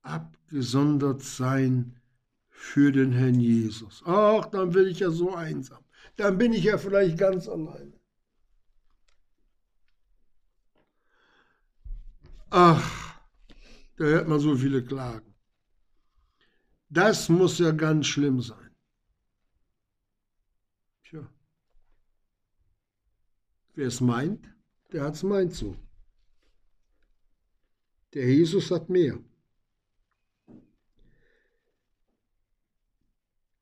[0.00, 2.00] Abgesondert sein
[2.48, 4.02] für den Herrn Jesus.
[4.06, 5.84] Ach, dann bin ich ja so einsam.
[6.16, 7.92] Dann bin ich ja vielleicht ganz alleine.
[12.48, 13.20] Ach,
[13.98, 15.34] da hört man so viele Klagen.
[16.88, 18.65] Das muss ja ganz schlimm sein.
[23.76, 24.40] Wer es meint,
[24.92, 25.76] der hat es meint so.
[28.14, 29.18] Der Jesus hat mehr.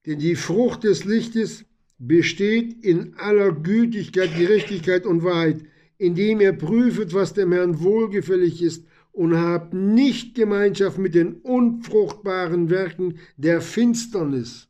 [0.06, 1.64] Denn die Frucht des Lichtes
[1.98, 5.64] besteht in aller Gütigkeit, Gerechtigkeit und Wahrheit,
[5.98, 12.70] indem ihr prüfet, was dem Herrn wohlgefällig ist und habt nicht Gemeinschaft mit den unfruchtbaren
[12.70, 14.68] Werken der Finsternis.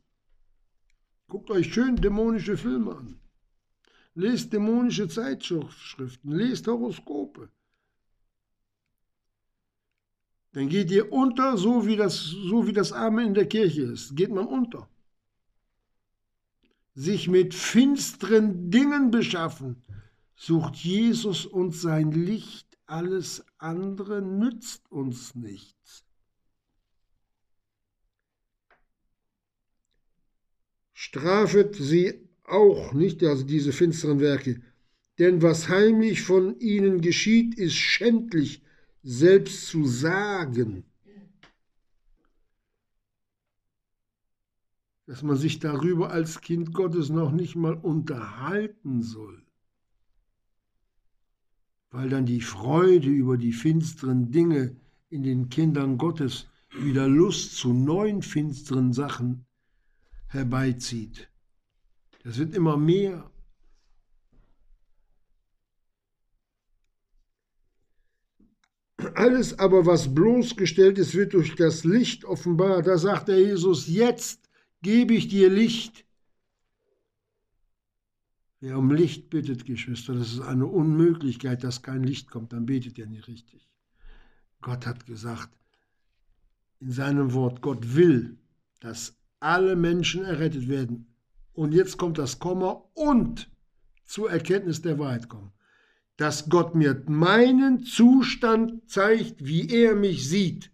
[1.27, 3.19] Guckt euch schön dämonische Filme an.
[4.15, 7.49] Lest dämonische Zeitschriften, lest Horoskope.
[10.53, 14.15] Dann geht ihr unter, so wie das, so wie das Amen in der Kirche ist.
[14.15, 14.89] Geht man unter.
[16.93, 19.83] Sich mit finsteren Dingen beschaffen,
[20.35, 26.05] sucht Jesus uns sein Licht alles andere nützt uns nichts.
[30.93, 34.61] Strafet sie auch nicht, also diese finsteren Werke,
[35.19, 38.61] denn was heimlich von ihnen geschieht, ist schändlich,
[39.03, 40.83] selbst zu sagen.
[45.05, 49.45] Dass man sich darüber als Kind Gottes noch nicht mal unterhalten soll
[51.95, 54.75] weil dann die Freude über die finsteren Dinge
[55.09, 59.45] in den Kindern Gottes wieder Lust zu neuen finsteren Sachen
[60.27, 61.29] herbeizieht.
[62.25, 63.29] Das wird immer mehr.
[69.13, 72.81] Alles aber, was bloßgestellt ist, wird durch das Licht offenbar.
[72.81, 74.49] Da sagt der Jesus, jetzt
[74.81, 76.03] gebe ich dir Licht.
[78.59, 82.97] Wer um Licht bittet, Geschwister, das ist eine Unmöglichkeit, dass kein Licht kommt, dann betet
[82.97, 83.69] er nicht richtig.
[84.61, 85.55] Gott hat gesagt,
[86.79, 88.39] in seinem Wort, Gott will,
[88.79, 91.14] dass alle Menschen errettet werden.
[91.55, 93.49] Und jetzt kommt das Komma und
[94.05, 95.51] zur Erkenntnis der Wahrheit kommen.
[96.17, 100.71] Dass Gott mir meinen Zustand zeigt, wie er mich sieht.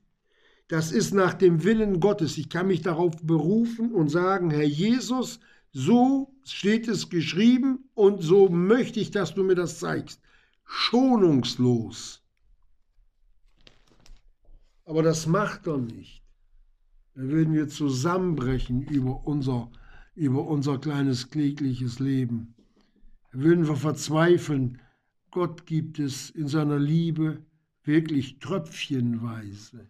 [0.68, 2.38] Das ist nach dem Willen Gottes.
[2.38, 5.40] Ich kann mich darauf berufen und sagen, Herr Jesus,
[5.72, 10.22] so steht es geschrieben und so möchte ich, dass du mir das zeigst.
[10.64, 12.24] Schonungslos.
[14.86, 16.24] Aber das macht er nicht.
[17.14, 19.72] Da würden wir zusammenbrechen über unser,
[20.22, 22.54] über unser kleines klägliches Leben.
[23.32, 24.80] Würden wir verzweifeln.
[25.32, 27.44] Gott gibt es in seiner Liebe
[27.84, 29.90] wirklich tröpfchenweise,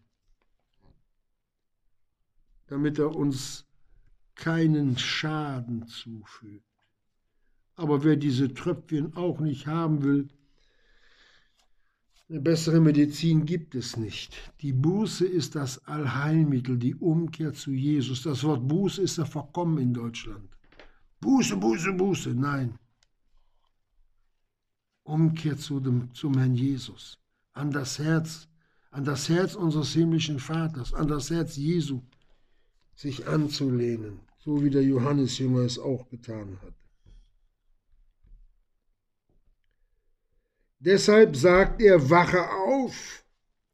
[2.67, 3.67] damit er uns
[4.35, 6.63] keinen Schaden zufügt.
[7.75, 10.29] Aber wer diese Tröpfchen auch nicht haben will,
[12.31, 14.35] eine bessere Medizin gibt es nicht.
[14.61, 18.23] Die Buße ist das Allheilmittel, die Umkehr zu Jesus.
[18.23, 20.49] Das Wort Buße ist ja verkommen in Deutschland.
[21.19, 22.29] Buße, Buße, Buße.
[22.29, 22.79] Nein.
[25.03, 27.19] Umkehr zu dem, zum Herrn Jesus.
[27.51, 28.47] An das Herz,
[28.91, 32.01] an das Herz unseres himmlischen Vaters, an das Herz Jesu
[32.95, 36.73] sich anzulehnen so wie der Johannesjünger es auch getan hat.
[40.83, 43.23] Deshalb sagt er, wache auf,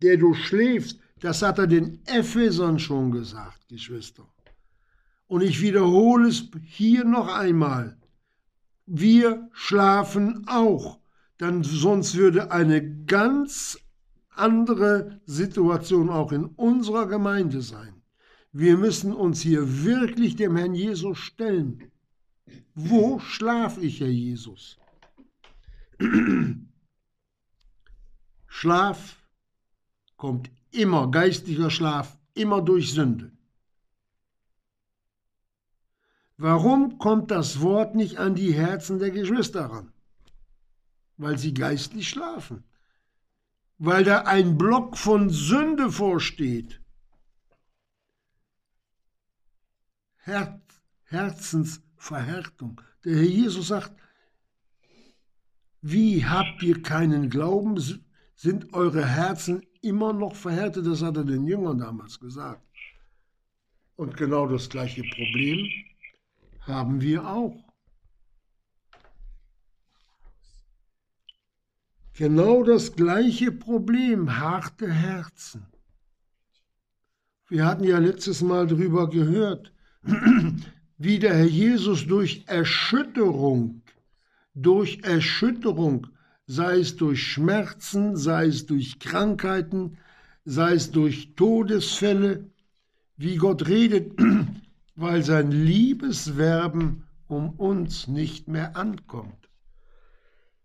[0.01, 0.99] der du schläfst.
[1.21, 4.27] Das hat er den Ephesern schon gesagt, Geschwister.
[5.27, 7.97] Und ich wiederhole es hier noch einmal.
[8.85, 10.99] Wir schlafen auch,
[11.37, 13.79] dann sonst würde eine ganz
[14.29, 18.01] andere Situation auch in unserer Gemeinde sein.
[18.51, 21.89] Wir müssen uns hier wirklich dem Herrn Jesus stellen.
[22.75, 24.77] Wo schlaf ich, Herr Jesus?
[28.47, 29.17] Schlaf
[30.15, 33.31] kommt immer, geistlicher Schlaf, immer durch Sünde.
[36.37, 39.91] Warum kommt das Wort nicht an die Herzen der Geschwister ran?
[41.17, 42.63] Weil sie geistlich schlafen.
[43.79, 46.79] Weil da ein Block von Sünde vorsteht.
[50.17, 50.61] Her
[51.05, 52.81] Herzensverhärtung.
[53.03, 53.93] Der Herr Jesus sagt,
[55.81, 57.77] wie habt ihr keinen Glauben?
[58.37, 60.85] Sind eure Herzen immer noch verhärtet?
[60.85, 62.61] Das hat er den Jüngern damals gesagt.
[63.95, 65.67] Und genau das gleiche Problem
[66.59, 67.57] haben wir auch.
[72.13, 75.65] Genau das gleiche Problem, harte Herzen.
[77.47, 79.73] Wir hatten ja letztes Mal darüber gehört,
[80.97, 83.81] wie der Herr Jesus durch Erschütterung,
[84.53, 86.07] durch Erschütterung,
[86.47, 89.97] sei es durch Schmerzen, sei es durch Krankheiten,
[90.45, 92.49] sei es durch Todesfälle,
[93.17, 94.17] wie Gott redet,
[94.95, 99.49] weil sein Liebeswerben um uns nicht mehr ankommt.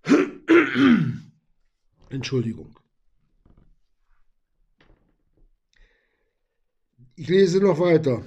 [2.10, 2.78] Entschuldigung.
[7.16, 8.24] Ich lese noch weiter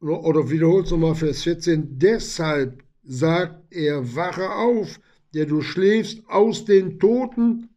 [0.00, 1.98] oder wiederholt es nochmal Vers 14.
[1.98, 5.00] Deshalb sagt er, wache auf,
[5.34, 7.68] der du schläfst aus den Toten.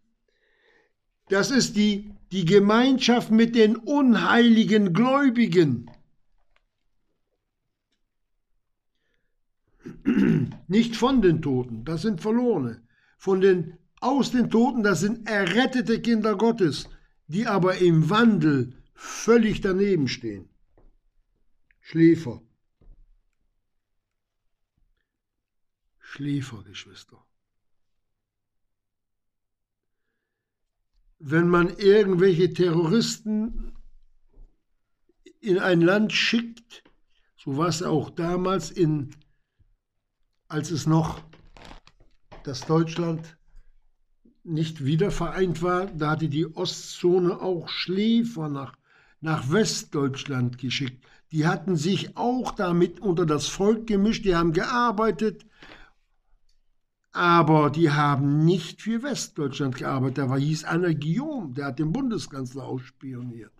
[1.29, 5.89] Das ist die, die Gemeinschaft mit den unheiligen Gläubigen.
[10.67, 12.81] Nicht von den Toten, das sind Verlorene.
[13.17, 16.89] Von den aus den Toten, das sind errettete Kinder Gottes,
[17.27, 20.49] die aber im Wandel völlig daneben stehen.
[21.79, 22.41] Schläfer.
[25.99, 26.63] Schläfer,
[31.23, 33.73] Wenn man irgendwelche Terroristen
[35.39, 36.83] in ein Land schickt,
[37.37, 39.11] so war es auch damals in,
[40.47, 41.21] als es noch
[42.43, 43.37] das Deutschland
[44.43, 48.75] nicht wieder vereint war, da hatte die Ostzone auch Schläfer nach,
[49.19, 51.05] nach Westdeutschland geschickt.
[51.31, 55.45] Die hatten sich auch damit unter das Volk gemischt, die haben gearbeitet,
[57.11, 60.19] aber die haben nicht für Westdeutschland gearbeitet.
[60.19, 63.51] Da war, hieß Anna Guillaume, der hat den Bundeskanzler ausspioniert.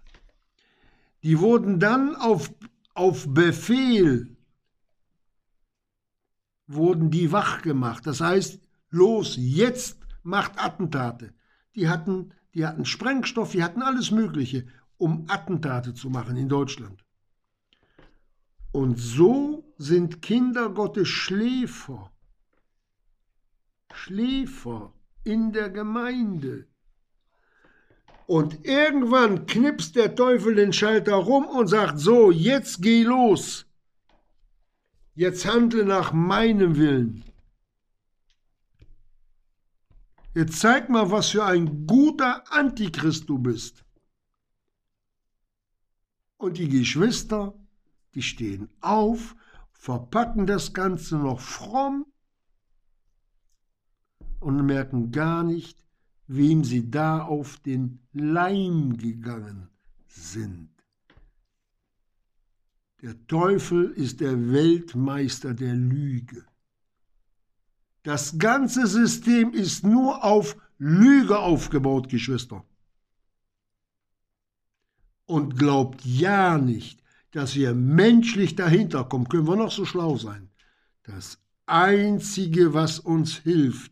[1.23, 2.53] Die wurden dann auf,
[2.93, 4.35] auf Befehl,
[6.67, 8.07] wurden die wach gemacht.
[8.07, 11.33] Das heißt, los, jetzt macht Attentate.
[11.75, 14.65] Die hatten, die hatten Sprengstoff, die hatten alles Mögliche,
[14.97, 17.03] um Attentate zu machen in Deutschland.
[18.71, 22.10] Und so sind Kinder Gottes Schläfer.
[23.95, 26.67] Schläfer in der Gemeinde.
[28.27, 33.65] Und irgendwann knipst der Teufel den Schalter rum und sagt, so, jetzt geh los.
[35.15, 37.25] Jetzt handle nach meinem Willen.
[40.33, 43.83] Jetzt zeig mal, was für ein guter Antichrist du bist.
[46.37, 47.53] Und die Geschwister,
[48.15, 49.35] die stehen auf,
[49.73, 52.10] verpacken das Ganze noch fromm
[54.41, 55.85] und merken gar nicht,
[56.27, 59.69] wem sie da auf den Leim gegangen
[60.07, 60.69] sind.
[63.01, 66.45] Der Teufel ist der Weltmeister der Lüge.
[68.03, 72.63] Das ganze System ist nur auf Lüge aufgebaut, Geschwister.
[75.25, 80.49] Und glaubt ja nicht, dass wir menschlich dahinter kommen, können wir noch so schlau sein.
[81.03, 83.91] Das Einzige, was uns hilft,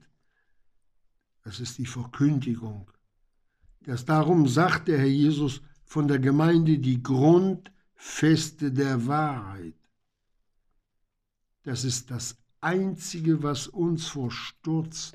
[1.50, 2.92] das ist die Verkündigung.
[3.82, 9.74] Das darum sagt der Herr Jesus von der Gemeinde die Grundfeste der Wahrheit.
[11.64, 15.12] Das ist das Einzige, was uns vor Sturz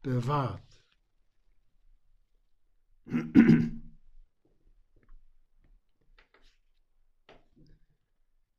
[0.00, 0.62] bewahrt.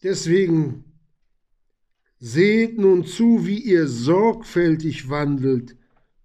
[0.03, 0.86] Deswegen
[2.19, 5.76] seht nun zu, wie ihr sorgfältig wandelt,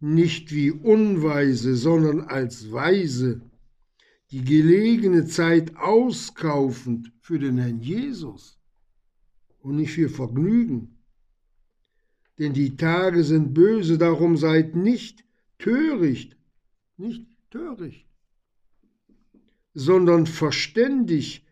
[0.01, 3.43] nicht wie Unweise, sondern als Weise,
[4.31, 8.59] die gelegene Zeit auskaufend für den Herrn Jesus
[9.61, 10.99] und nicht für Vergnügen.
[12.39, 15.25] Denn die Tage sind böse, darum seid nicht
[15.59, 16.39] töricht,
[16.97, 18.07] nicht töricht,
[19.75, 21.45] sondern verständig,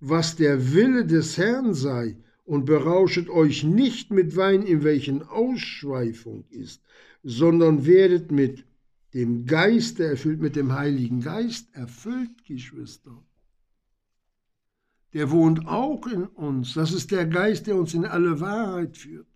[0.00, 6.44] was der Wille des Herrn sei, und berauschet euch nicht mit Wein, in welchen Ausschweifung
[6.50, 6.82] ist,
[7.24, 8.64] sondern werdet mit
[9.14, 13.24] dem Geiste erfüllt, mit dem Heiligen Geist erfüllt, Geschwister.
[15.14, 16.74] Der wohnt auch in uns.
[16.74, 19.28] Das ist der Geist, der uns in alle Wahrheit führt.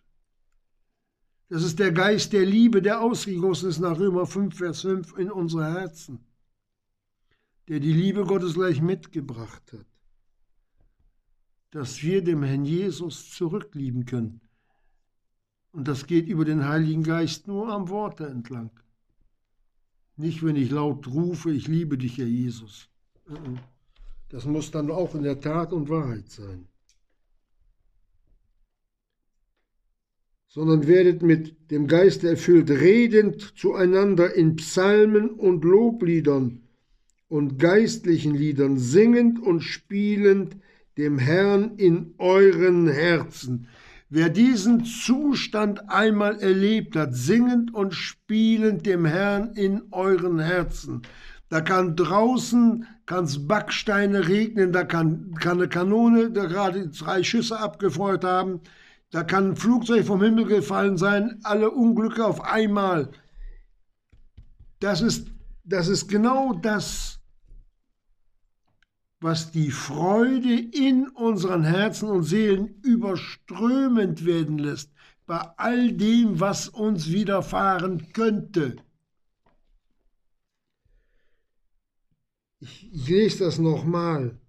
[1.48, 5.30] Das ist der Geist der Liebe, der ausgegossen ist nach Römer 5, Vers 5 in
[5.30, 6.18] unsere Herzen,
[7.68, 9.86] der die Liebe Gottes gleich mitgebracht hat,
[11.70, 14.42] dass wir dem Herrn Jesus zurücklieben können.
[15.72, 18.70] Und das geht über den Heiligen Geist nur am Worte entlang.
[20.16, 22.88] Nicht, wenn ich laut rufe, ich liebe dich, Herr Jesus.
[23.28, 23.58] Mhm.
[24.30, 26.66] Das muss dann auch in der Tat und Wahrheit sein.
[30.48, 36.62] Sondern werdet mit dem Geist erfüllt, redend zueinander in Psalmen und Lobliedern
[37.28, 40.56] und geistlichen Liedern, singend und spielend
[40.96, 43.68] dem Herrn in euren Herzen.
[44.10, 51.02] Wer diesen Zustand einmal erlebt hat, singend und spielend dem Herrn in euren Herzen,
[51.50, 57.58] da kann draußen kann's Backsteine regnen, da kann, kann eine Kanone da gerade drei Schüsse
[57.58, 58.60] abgefeuert haben,
[59.10, 63.10] da kann ein Flugzeug vom Himmel gefallen sein, alle Unglücke auf einmal.
[64.80, 65.28] Das ist,
[65.64, 67.17] das ist genau das,
[69.20, 74.92] was die Freude in unseren Herzen und Seelen überströmend werden lässt,
[75.26, 78.76] bei all dem, was uns widerfahren könnte.
[82.60, 84.40] Ich, lese das nochmal.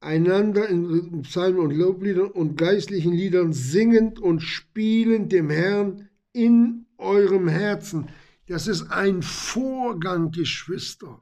[0.00, 7.48] Einander in Psalmen und Lobliedern und geistlichen Liedern singend und spielend dem Herrn in eurem
[7.48, 8.08] Herzen.
[8.46, 11.20] Das ist ein Vorgang, Geschwister.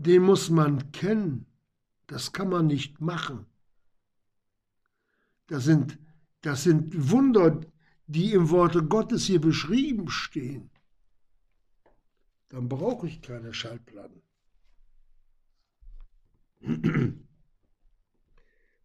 [0.00, 1.44] Den muss man kennen.
[2.06, 3.46] Das kann man nicht machen.
[5.48, 5.98] Das sind,
[6.42, 7.60] das sind Wunder,
[8.06, 10.70] die im Worte Gottes hier beschrieben stehen,
[12.48, 14.22] dann brauche ich keine Schallplatten.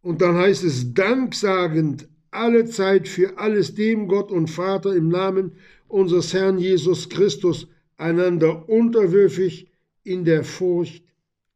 [0.02, 5.52] Und dann heißt es danksagend alle Zeit für alles dem Gott und Vater im Namen
[5.86, 9.70] unseres Herrn Jesus Christus einander unterwürfig
[10.02, 11.03] in der Furcht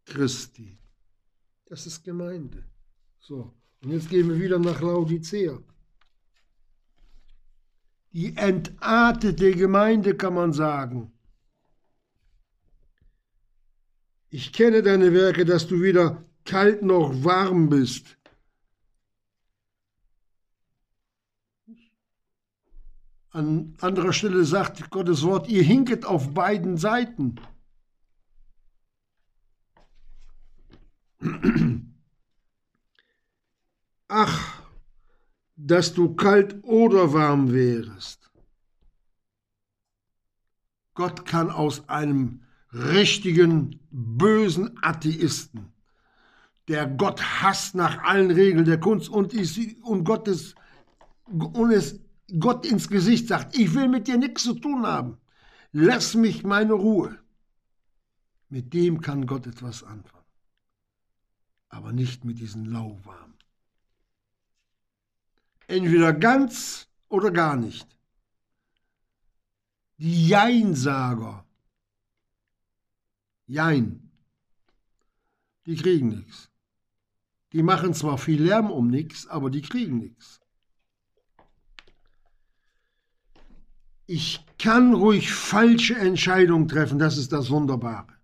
[0.08, 0.78] Christi.
[1.66, 2.64] Das ist Gemeinde.
[3.20, 5.58] So, und jetzt gehen wir wieder nach Laodicea
[8.12, 11.12] die entartete Gemeinde, kann man sagen.
[14.30, 18.18] Ich kenne deine Werke, dass du weder kalt noch warm bist.
[23.30, 27.36] An anderer Stelle sagt Gottes Wort, ihr hinket auf beiden Seiten.
[34.08, 34.62] Ach,
[35.56, 38.30] dass du kalt oder warm wärest.
[40.94, 42.42] Gott kann aus einem
[42.72, 45.72] richtigen, bösen Atheisten,
[46.68, 50.54] der Gott hasst nach allen Regeln der Kunst und, ist, und, Gottes,
[51.26, 52.00] und es
[52.38, 55.18] Gott ins Gesicht sagt, ich will mit dir nichts zu tun haben,
[55.72, 57.18] lass mich meine Ruhe.
[58.50, 60.17] Mit dem kann Gott etwas anfangen,
[61.68, 63.36] aber nicht mit diesen lauwarmen.
[65.66, 67.86] Entweder ganz oder gar nicht.
[69.98, 71.44] Die Jeinsager.
[73.46, 74.10] Jein.
[75.66, 76.50] Die kriegen nichts.
[77.52, 80.40] Die machen zwar viel Lärm um nichts, aber die kriegen nichts.
[84.06, 88.17] Ich kann ruhig falsche Entscheidungen treffen, das ist das Wunderbare.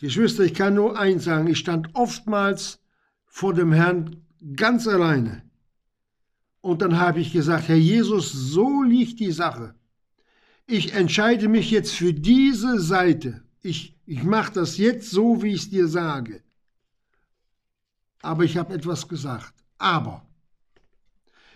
[0.00, 2.80] Geschwister, ich kann nur eins sagen, ich stand oftmals
[3.26, 4.24] vor dem Herrn
[4.56, 5.42] ganz alleine
[6.60, 9.74] und dann habe ich gesagt, Herr Jesus, so liegt die Sache.
[10.66, 13.42] Ich entscheide mich jetzt für diese Seite.
[13.62, 16.42] Ich, ich mache das jetzt so, wie ich es dir sage.
[18.22, 19.54] Aber ich habe etwas gesagt.
[19.78, 20.26] Aber,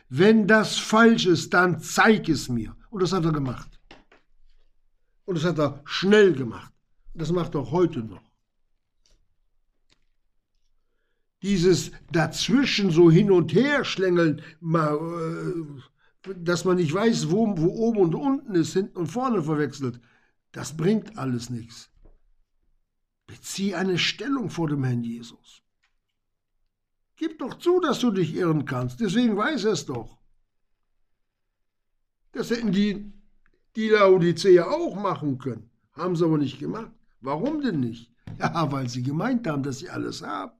[0.09, 2.75] wenn das falsch ist, dann zeig es mir.
[2.91, 3.79] Und das hat er gemacht.
[5.27, 6.73] Und das hat er schnell gemacht.
[7.13, 8.24] Das macht er heute noch.
[11.45, 17.67] Dieses dazwischen so hin und her schlängeln, mal, äh, dass man nicht weiß, wo, wo
[17.67, 20.01] oben und unten ist, hinten und vorne verwechselt,
[20.53, 21.91] das bringt alles nichts.
[23.27, 25.63] Bezieh eine Stellung vor dem Herrn Jesus.
[27.17, 30.17] Gib doch zu, dass du dich irren kannst, deswegen weiß er es doch.
[32.33, 33.13] Das hätten die,
[33.77, 36.91] die Laodicea auch machen können, haben sie aber nicht gemacht.
[37.21, 38.11] Warum denn nicht?
[38.39, 40.53] Ja, weil sie gemeint haben, dass sie alles haben.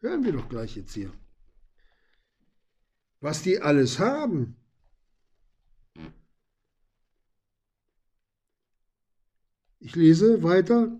[0.00, 1.12] Hören wir doch gleich jetzt hier.
[3.20, 4.56] Was die alles haben.
[9.80, 10.98] Ich lese weiter.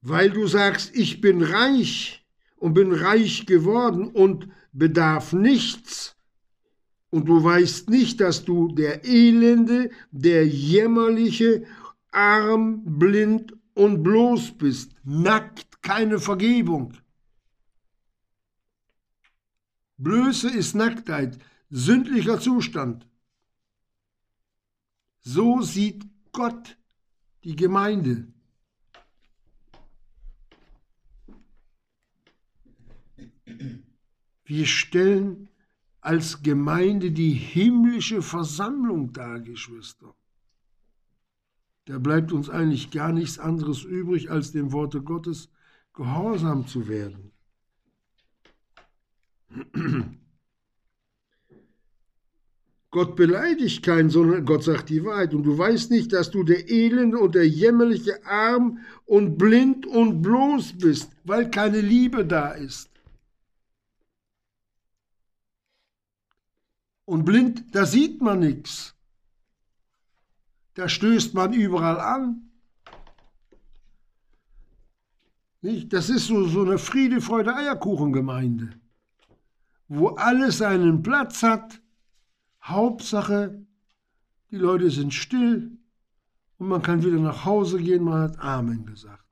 [0.00, 2.26] Weil du sagst, ich bin reich
[2.56, 6.16] und bin reich geworden und bedarf nichts,
[7.10, 11.64] und du weißt nicht, dass du der Elende, der Jämmerliche,
[12.12, 16.94] arm, blind und bloß bist, nackt keine Vergebung.
[19.96, 23.06] Blöße ist Nacktheit, sündlicher Zustand.
[25.20, 26.78] So sieht Gott
[27.44, 28.32] die Gemeinde.
[34.44, 35.48] Wir stellen
[36.00, 40.14] als Gemeinde die himmlische Versammlung dar, Geschwister.
[41.84, 45.50] Da bleibt uns eigentlich gar nichts anderes übrig, als dem Worte Gottes
[45.92, 47.32] gehorsam zu werden.
[52.90, 55.32] Gott beleidigt keinen, sondern Gott sagt die Wahrheit.
[55.32, 60.22] Und du weißt nicht, dass du der elende und der jämmerliche, arm und blind und
[60.22, 62.90] bloß bist, weil keine Liebe da ist.
[67.04, 68.94] Und blind, da sieht man nichts.
[70.74, 72.49] Da stößt man überall an.
[75.62, 75.92] Nicht?
[75.92, 78.70] Das ist so, so eine Friede, Freude, Eierkuchengemeinde,
[79.88, 81.80] wo alles seinen Platz hat
[82.62, 83.66] Hauptsache,
[84.50, 85.78] die Leute sind still
[86.58, 89.24] und man kann wieder nach Hause gehen, man hat Amen gesagt.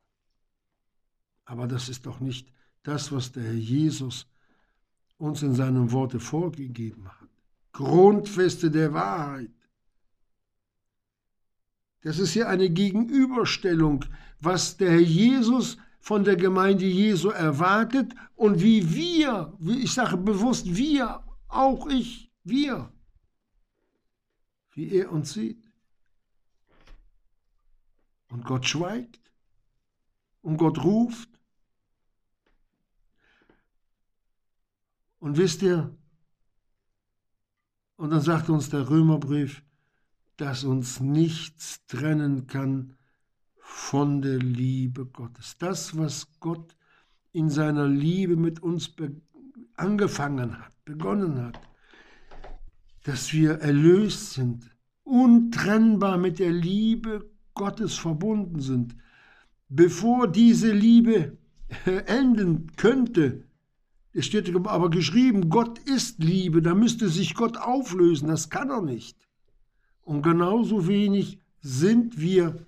[1.45, 2.53] Aber das ist doch nicht
[2.83, 4.27] das, was der Herr Jesus
[5.19, 7.29] uns in seinem Worte vorgegeben hat.
[7.73, 9.51] Grundfeste der Wahrheit.
[12.03, 14.05] Das ist hier eine Gegenüberstellung,
[14.41, 20.75] was der Herr Jesus von der Gemeinde Jesu erwartet und wie wir, ich sage bewusst
[20.75, 22.93] wir, auch ich, wir,
[24.73, 25.63] wie er uns sieht.
[28.31, 29.21] Und Gott schweigt
[30.43, 31.31] und Gott ruft.
[35.19, 35.97] Und wisst ihr,
[37.97, 39.65] und dann sagt uns der Römerbrief,
[40.37, 42.98] dass uns nichts trennen kann
[43.69, 45.57] von der Liebe Gottes.
[45.59, 46.75] Das, was Gott
[47.33, 48.95] in seiner Liebe mit uns
[49.77, 51.61] angefangen hat, begonnen hat,
[53.05, 54.71] dass wir erlöst sind,
[55.05, 58.97] untrennbar mit der Liebe Gottes verbunden sind.
[59.69, 61.37] Bevor diese Liebe
[62.07, 63.45] enden könnte,
[64.13, 68.83] es steht aber geschrieben, Gott ist Liebe, da müsste sich Gott auflösen, das kann er
[68.83, 69.29] nicht.
[70.01, 72.67] Und genauso wenig sind wir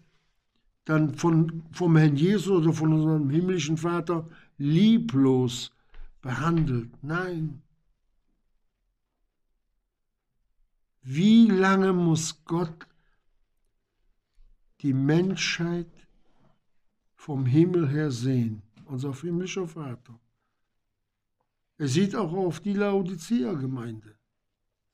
[0.85, 4.28] dann von, vom Herrn Jesus oder von unserem himmlischen Vater
[4.59, 5.72] lieblos
[6.20, 6.91] behandelt.
[7.03, 7.62] Nein,
[11.03, 12.87] Wie lange muss Gott
[14.81, 15.91] die Menschheit
[17.14, 20.20] vom Himmel her sehen, unser himmlischer Vater?
[21.78, 24.14] Er sieht auch auf die Laodicea-Gemeinde.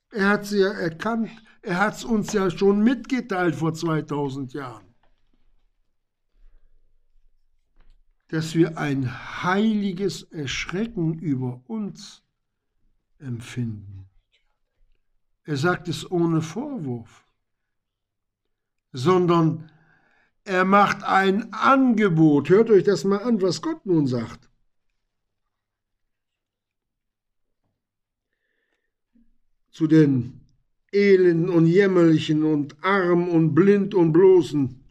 [0.09, 1.29] Er hat sie ja erkannt,
[1.61, 4.86] er hat es uns ja schon mitgeteilt vor 2000 Jahren,
[8.29, 12.23] dass wir ein heiliges Erschrecken über uns
[13.19, 14.09] empfinden.
[15.45, 17.25] Er sagt es ohne Vorwurf,
[18.91, 19.71] sondern
[20.43, 22.49] er macht ein Angebot.
[22.49, 24.49] Hört euch das mal an, was Gott nun sagt.
[29.71, 30.41] Zu den
[30.91, 34.83] Elenden und Jämmerlichen und Arm und Blind und Bloßen.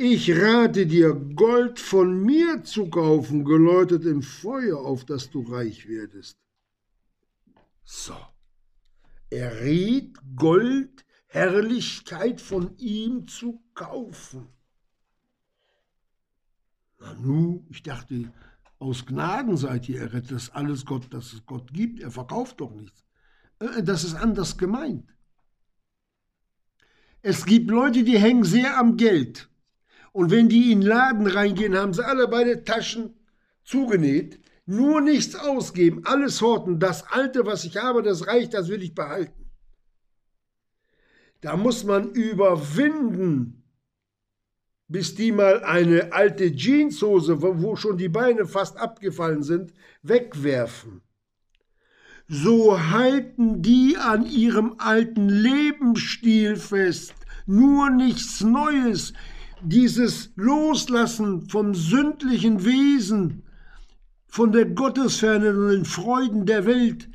[0.00, 5.88] Ich rate dir, Gold von mir zu kaufen, geläutet im Feuer, auf das du reich
[5.88, 6.38] werdest.
[7.82, 8.14] So.
[9.28, 14.46] Er riet, Gold, Herrlichkeit von ihm zu kaufen.
[17.00, 18.32] Na nu, ich dachte,
[18.78, 21.98] aus Gnaden seid ihr errettet, dass alles Gott, dass es Gott gibt.
[21.98, 23.04] Er verkauft doch nichts.
[23.58, 25.12] Äh, das ist anders gemeint.
[27.20, 29.47] Es gibt Leute, die hängen sehr am Geld.
[30.18, 33.14] Und wenn die in den Laden reingehen, haben sie alle beide Taschen
[33.62, 34.40] zugenäht.
[34.66, 36.80] Nur nichts ausgeben, alles horten.
[36.80, 39.48] Das Alte, was ich habe, das reicht, das will ich behalten.
[41.40, 43.62] Da muss man überwinden,
[44.88, 51.00] bis die mal eine alte Jeanshose, wo schon die Beine fast abgefallen sind, wegwerfen.
[52.26, 57.14] So halten die an ihrem alten Lebensstil fest,
[57.46, 59.12] nur nichts Neues,
[59.62, 63.42] dieses Loslassen vom sündlichen Wesen,
[64.26, 67.08] von der Gottesferne und den Freuden der Welt,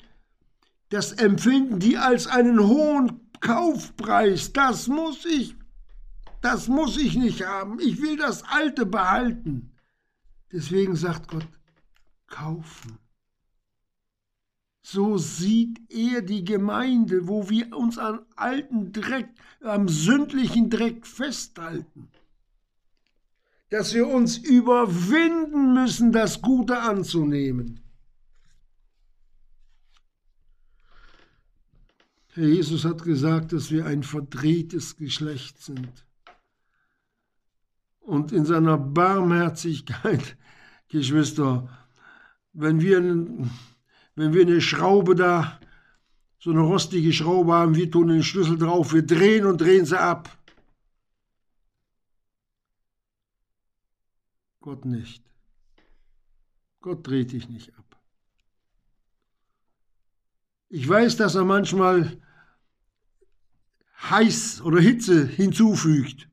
[0.89, 4.53] das empfinden die als einen hohen Kaufpreis.
[4.53, 5.55] Das muss ich,
[6.41, 7.79] das muss ich nicht haben.
[7.79, 9.71] Ich will das Alte behalten.
[10.51, 11.47] Deswegen sagt Gott,
[12.27, 12.97] kaufen.
[14.85, 19.29] So sieht er die Gemeinde, wo wir uns an alten Dreck,
[19.61, 22.09] am sündlichen Dreck festhalten
[23.74, 27.80] dass wir uns überwinden müssen, das Gute anzunehmen.
[32.34, 36.05] Herr Jesus hat gesagt, dass wir ein verdrehtes Geschlecht sind.
[37.99, 40.38] Und in seiner Barmherzigkeit,
[40.89, 41.67] Geschwister,
[42.51, 42.99] wenn wir
[44.13, 45.59] wenn wir eine Schraube da,
[46.38, 49.99] so eine rostige Schraube haben, wir tun den Schlüssel drauf, wir drehen und drehen sie
[49.99, 50.30] ab.
[54.64, 55.22] Gott nicht.
[56.80, 58.01] Gott dreht dich nicht ab.
[60.70, 62.18] Ich weiß, dass er manchmal
[64.09, 66.30] heiß oder Hitze hinzufügt,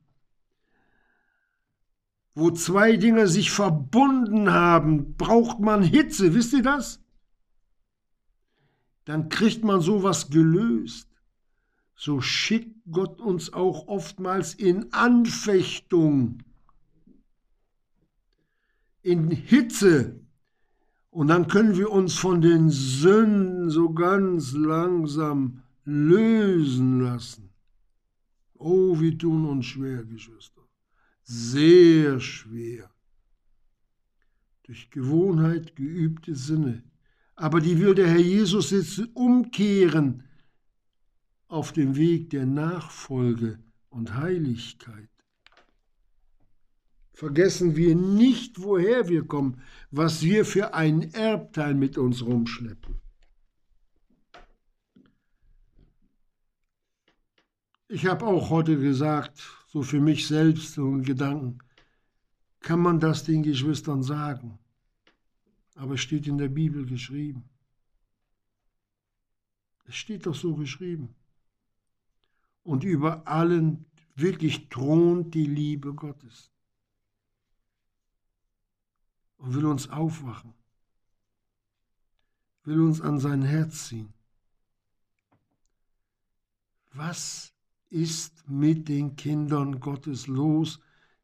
[2.33, 7.03] wo zwei Dinge sich verbunden haben, braucht man Hitze, wisst ihr das?
[9.03, 11.09] Dann kriegt man sowas gelöst.
[11.95, 16.43] So schickt Gott uns auch oftmals in Anfechtung
[19.03, 20.19] in Hitze.
[21.09, 27.49] Und dann können wir uns von den Sünden so ganz langsam lösen lassen.
[28.53, 30.61] Oh, wir tun uns schwer, Geschwister.
[31.23, 32.89] Sehr schwer.
[34.63, 36.83] Durch Gewohnheit geübte Sinne.
[37.35, 40.23] Aber die will der Herr Jesus jetzt umkehren
[41.47, 45.09] auf dem Weg der Nachfolge und Heiligkeit
[47.21, 49.61] vergessen wir nicht, woher wir kommen,
[49.91, 52.95] was wir für ein Erbteil mit uns rumschleppen.
[57.89, 61.59] Ich habe auch heute gesagt, so für mich selbst so einen Gedanken,
[62.59, 64.57] kann man das den Geschwistern sagen?
[65.75, 67.43] Aber es steht in der Bibel geschrieben.
[69.85, 71.13] Es steht doch so geschrieben.
[72.63, 76.51] Und über allen wirklich thront die Liebe Gottes
[79.41, 80.53] und will uns aufwachen,
[82.63, 84.13] will uns an sein Herz ziehen.
[86.93, 87.51] Was
[87.89, 90.79] ist mit den Kindern Gottes los,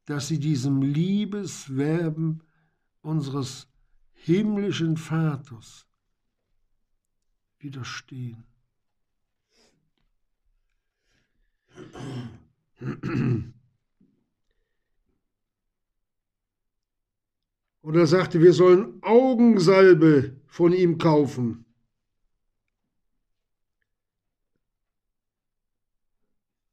[0.05, 2.41] dass sie diesem Liebeswerben
[3.01, 3.67] unseres
[4.13, 5.85] himmlischen Vaters
[7.59, 8.45] widerstehen?
[17.87, 21.63] Und er sagte, wir sollen Augensalbe von ihm kaufen.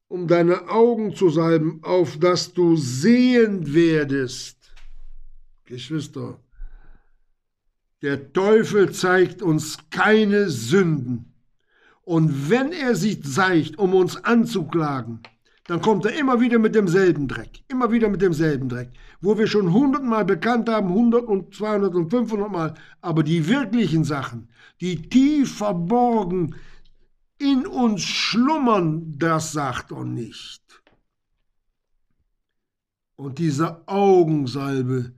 [0.09, 4.73] um deine Augen zu salben, auf dass du sehend werdest.
[5.65, 6.39] Geschwister,
[8.01, 11.35] der Teufel zeigt uns keine Sünden.
[12.03, 15.21] Und wenn er sie zeigt, um uns anzuklagen,
[15.67, 18.91] dann kommt er immer wieder mit demselben Dreck, immer wieder mit demselben Dreck,
[19.21, 24.05] wo wir schon hundertmal bekannt haben, hundert und zweihundert und fünfhundert Mal, aber die wirklichen
[24.05, 24.49] Sachen,
[24.81, 26.55] die tief verborgen
[27.39, 30.63] in uns schlummern, das sagt er nicht.
[33.17, 35.15] Und diese Augensalbe,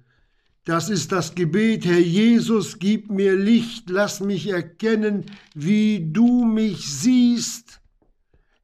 [0.64, 6.88] das ist das Gebet, Herr Jesus, gib mir Licht, lass mich erkennen, wie du mich
[6.88, 7.80] siehst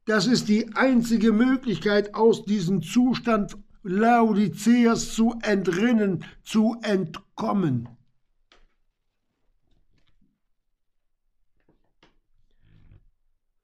[0.05, 7.89] das ist die einzige Möglichkeit, aus diesem Zustand Laodiceas zu entrinnen, zu entkommen.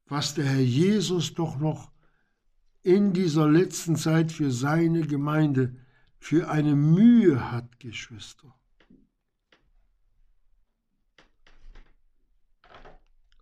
[0.07, 1.91] Was der Herr Jesus doch noch
[2.81, 5.75] in dieser letzten Zeit für seine Gemeinde
[6.19, 8.53] für eine Mühe hat, Geschwister.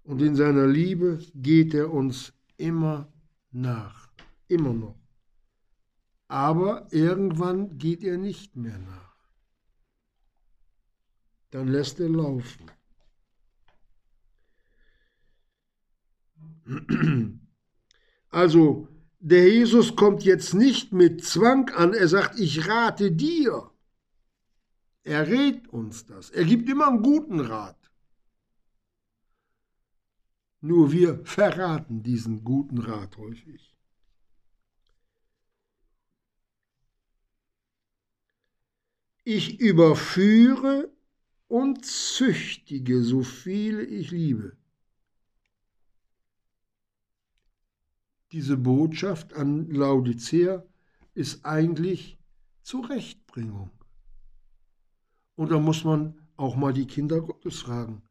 [0.03, 3.11] Und in seiner Liebe geht er uns immer
[3.51, 4.09] nach,
[4.47, 4.99] immer noch.
[6.27, 9.15] Aber irgendwann geht er nicht mehr nach.
[11.51, 12.71] Dann lässt er laufen.
[18.29, 18.89] Also,
[19.19, 23.71] der Jesus kommt jetzt nicht mit Zwang an, er sagt, ich rate dir.
[25.03, 26.29] Er rät uns das.
[26.29, 27.86] Er gibt immer einen guten Rat.
[30.61, 33.75] Nur wir verraten diesen guten Rat häufig.
[39.23, 40.89] Ich überführe
[41.47, 44.57] und züchtige so viele ich liebe.
[48.31, 50.63] Diese Botschaft an Laodicea
[51.13, 52.19] ist eigentlich
[52.61, 53.71] Zurechtbringung.
[55.35, 58.01] Und da muss man auch mal die Kinder Gottes fragen,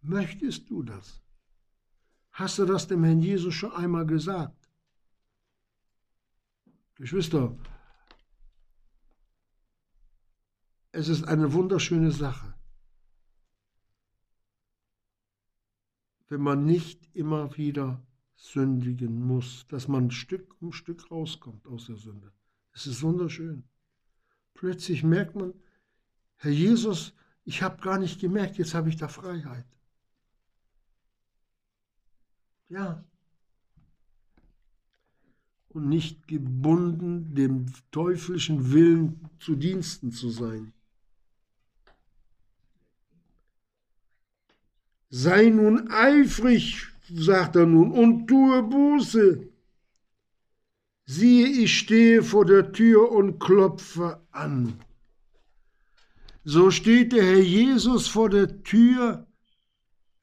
[0.00, 1.20] möchtest du das?
[2.38, 4.70] Hast du das dem Herrn Jesus schon einmal gesagt?
[6.94, 7.58] Geschwister,
[10.92, 12.54] es ist eine wunderschöne Sache,
[16.28, 21.96] wenn man nicht immer wieder sündigen muss, dass man Stück um Stück rauskommt aus der
[21.96, 22.32] Sünde.
[22.70, 23.64] Es ist wunderschön.
[24.54, 25.54] Plötzlich merkt man,
[26.36, 27.14] Herr Jesus,
[27.44, 29.66] ich habe gar nicht gemerkt, jetzt habe ich da Freiheit.
[32.68, 33.04] Ja.
[35.68, 40.72] Und nicht gebunden, dem teuflischen Willen zu Diensten zu sein.
[45.10, 49.48] Sei nun eifrig, sagt er nun, und tue Buße.
[51.06, 54.78] Siehe, ich stehe vor der Tür und klopfe an.
[56.44, 59.26] So steht der Herr Jesus vor der Tür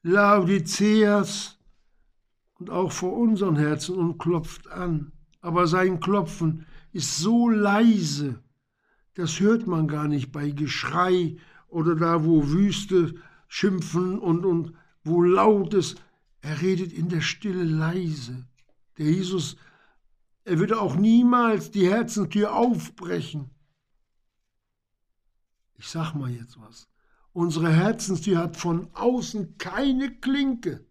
[0.02, 1.55] Laodiceas
[2.58, 5.12] und auch vor unseren Herzen und klopft an.
[5.40, 8.42] Aber sein Klopfen ist so leise,
[9.14, 11.36] das hört man gar nicht bei Geschrei
[11.68, 13.14] oder da, wo Wüste
[13.48, 16.02] schimpfen und, und wo laut ist.
[16.40, 18.46] Er redet in der Stille leise.
[18.98, 19.56] Der Jesus,
[20.44, 23.50] er würde auch niemals die Herzenstür aufbrechen.
[25.78, 26.88] Ich sag mal jetzt was.
[27.32, 30.86] Unsere Herzenstür hat von außen keine Klinke.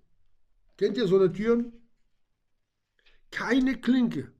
[0.77, 1.73] Kennt ihr so eine Türen?
[3.31, 4.31] Keine Klinke.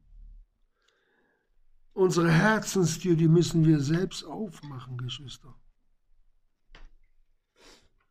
[1.94, 5.56] Unsere Herzenstür, die müssen wir selbst aufmachen, Geschwister.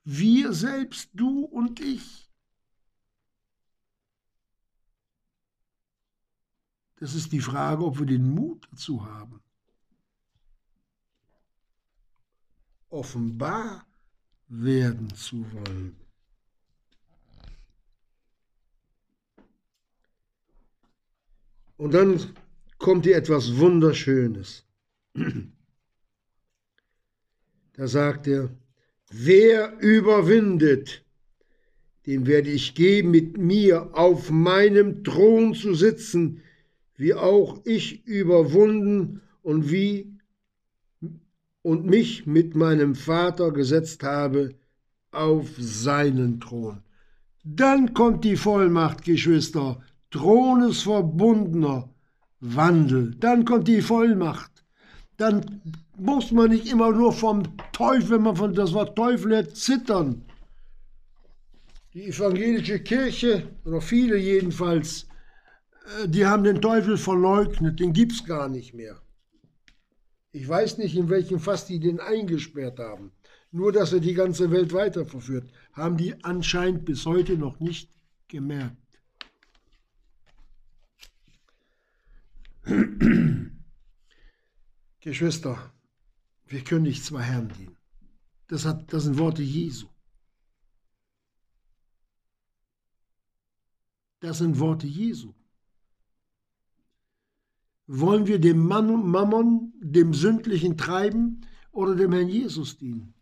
[0.05, 2.31] Wir selbst, du und ich.
[6.97, 9.43] Das ist die Frage, ob wir den Mut dazu haben.
[12.89, 13.87] Offenbar
[14.49, 16.04] werden zu wollen.
[21.77, 22.21] Und dann
[22.79, 24.65] kommt hier etwas Wunderschönes.
[27.77, 28.51] Da sagt er,
[29.11, 31.05] wer überwindet,
[32.07, 36.43] dem werde ich geben, mit mir auf meinem Thron zu sitzen,
[36.97, 40.15] wie auch ich überwunden und wie
[41.63, 44.55] und mich mit meinem Vater gesetzt habe
[45.11, 46.83] auf seinen Thron.
[47.43, 49.83] Dann kommt die Vollmacht, Geschwister,
[50.15, 51.93] thronesverbundener
[52.39, 53.17] Wandel.
[53.17, 54.65] Dann kommt die Vollmacht.
[55.17, 55.61] Dann
[55.99, 57.43] muss man nicht immer nur vom
[57.73, 60.25] Teufel, wenn man von das Wort Teufel hört, zittern.
[61.95, 65.09] Die evangelische Kirche, oder viele jedenfalls,
[66.03, 69.01] äh, die haben den Teufel verleugnet, den gibt es gar nicht mehr.
[70.31, 73.13] Ich weiß nicht, in welchem Fass die den eingesperrt haben.
[73.51, 77.91] Nur, dass er die ganze Welt weiterverführt, haben die anscheinend bis heute noch nicht
[78.29, 78.84] gemerkt.
[85.01, 85.73] Geschwister,
[86.47, 87.77] wir können nicht zwei Herren dienen.
[88.47, 89.89] Das, hat, das sind Worte Jesu.
[94.21, 95.35] Das sind Worte Jesu.
[97.87, 103.13] Wollen wir dem Mammon, dem sündlichen Treiben oder dem Herrn Jesus dienen?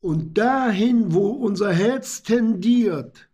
[0.00, 3.29] Und dahin, wo unser Herz tendiert,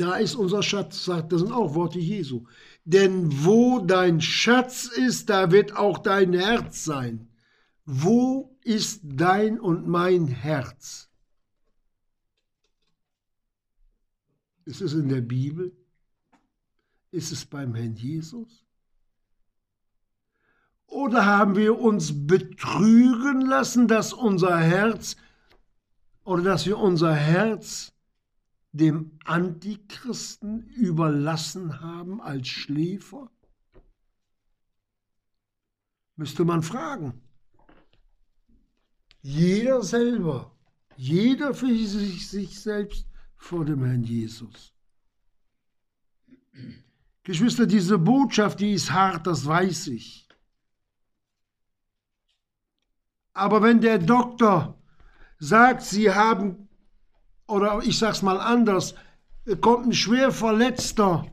[0.00, 2.46] da ist unser Schatz, das sind auch Worte Jesu.
[2.84, 7.28] Denn wo dein Schatz ist, da wird auch dein Herz sein.
[7.84, 11.10] Wo ist dein und mein Herz?
[14.64, 15.72] Ist es in der Bibel?
[17.10, 18.64] Ist es beim Herrn Jesus?
[20.86, 25.16] Oder haben wir uns betrügen lassen, dass unser Herz
[26.24, 27.92] oder dass wir unser Herz
[28.78, 33.30] dem Antichristen überlassen haben als Schläfer?
[36.16, 37.20] Müsste man fragen.
[39.20, 40.56] Jeder selber,
[40.96, 43.06] jeder für sich, sich selbst
[43.36, 44.74] vor dem Herrn Jesus.
[47.22, 50.28] Geschwister, diese Botschaft, die ist hart, das weiß ich.
[53.34, 54.82] Aber wenn der Doktor
[55.38, 56.67] sagt, Sie haben
[57.48, 58.94] oder ich sag's mal anders,
[59.60, 61.26] kommt ein schwer Verletzter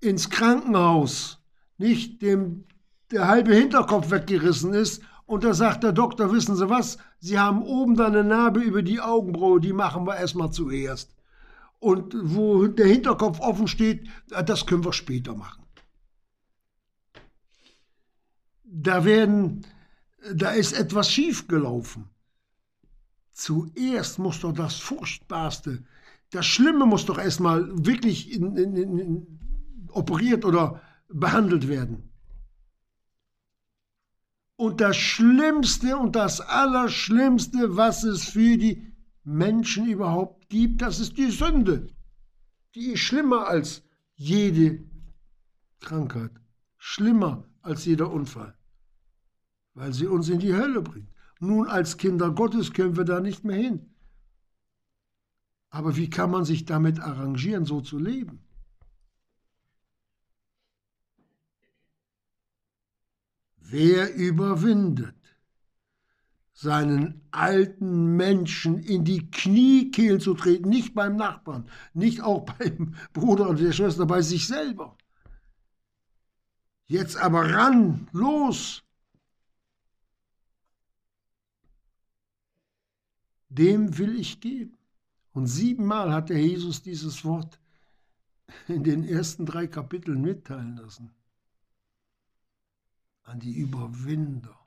[0.00, 1.40] ins Krankenhaus,
[1.76, 2.64] nicht dem
[3.10, 7.62] der halbe Hinterkopf weggerissen ist, und da sagt der Doktor, wissen Sie was, Sie haben
[7.62, 11.14] oben da eine Narbe über die Augenbraue, die machen wir erstmal zuerst.
[11.78, 15.64] Und wo der Hinterkopf offen steht, das können wir später machen.
[18.64, 19.66] Da werden,
[20.34, 22.11] da ist etwas schiefgelaufen.
[23.32, 25.84] Zuerst muss doch das Furchtbarste,
[26.30, 29.38] das Schlimme muss doch erstmal wirklich in, in, in,
[29.88, 32.10] operiert oder behandelt werden.
[34.56, 38.92] Und das Schlimmste und das Allerschlimmste, was es für die
[39.24, 41.88] Menschen überhaupt gibt, das ist die Sünde.
[42.74, 43.82] Die ist schlimmer als
[44.14, 44.82] jede
[45.80, 46.30] Krankheit,
[46.78, 48.56] schlimmer als jeder Unfall,
[49.74, 51.11] weil sie uns in die Hölle bringt.
[51.42, 53.90] Nun als Kinder Gottes können wir da nicht mehr hin.
[55.70, 58.46] Aber wie kann man sich damit arrangieren, so zu leben?
[63.56, 65.16] Wer überwindet,
[66.52, 73.48] seinen alten Menschen in die Kniekehlen zu treten, nicht beim Nachbarn, nicht auch beim Bruder
[73.48, 74.96] und der Schwester, bei sich selber.
[76.86, 78.81] Jetzt aber ran, los!
[83.52, 84.78] Dem will ich geben.
[85.32, 87.60] Und siebenmal hat der Jesus dieses Wort
[88.68, 91.12] in den ersten drei Kapiteln mitteilen lassen.
[93.22, 94.58] An die Überwinder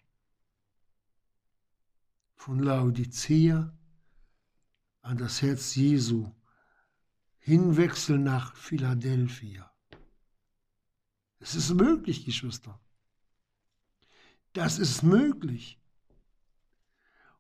[2.35, 3.73] von Laodicea
[5.01, 6.31] an das Herz Jesu
[7.39, 9.71] hinwechseln nach Philadelphia.
[11.39, 12.79] Es ist möglich, Geschwister.
[14.53, 15.79] Das ist möglich.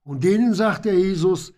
[0.05, 1.51] Und denen sagt der Jesus,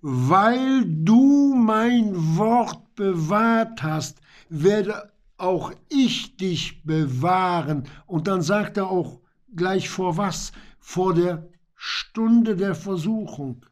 [0.00, 7.84] weil du mein Wort bewahrt hast, werde auch ich dich bewahren.
[8.06, 9.20] Und dann sagt er auch
[9.54, 10.52] gleich vor was?
[10.78, 13.66] Vor der Stunde der Versuchung,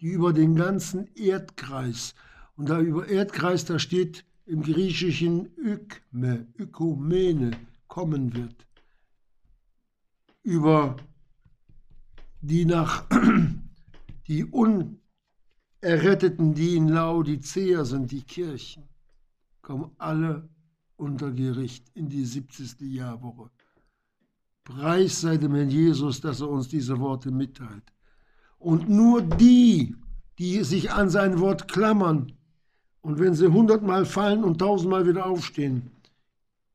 [0.00, 2.14] die über den ganzen Erdkreis,
[2.56, 7.50] und da über Erdkreis, da steht im Griechischen Ykme, Ökumene,
[7.88, 8.66] kommen wird.
[10.42, 10.96] Über
[12.46, 13.04] die nach
[14.28, 18.84] die Unerretteten, die in Laodicea sind, die Kirchen,
[19.62, 20.48] kommen alle
[20.96, 22.80] unter Gericht in die 70.
[22.80, 23.50] Jahrwoche.
[24.64, 27.92] Preis sei dem Herrn Jesus, dass er uns diese Worte mitteilt.
[28.58, 29.94] Und nur die,
[30.38, 32.32] die sich an sein Wort klammern,
[33.00, 35.92] und wenn sie hundertmal fallen und tausendmal wieder aufstehen,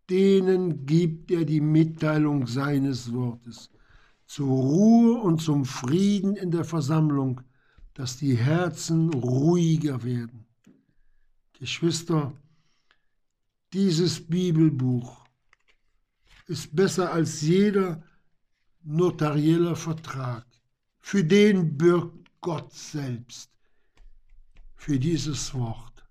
[0.10, 3.70] denen gibt er die Mitteilung seines Wortes
[4.32, 7.42] zur Ruhe und zum Frieden in der Versammlung,
[7.94, 10.46] dass die Herzen ruhiger werden.
[11.60, 12.32] Geschwister,
[13.74, 15.26] dieses Bibelbuch
[16.48, 18.02] ist besser als jeder
[18.84, 20.46] notarieller Vertrag.
[21.02, 23.52] Für den bürgt Gott selbst,
[24.78, 26.06] für dieses Wort,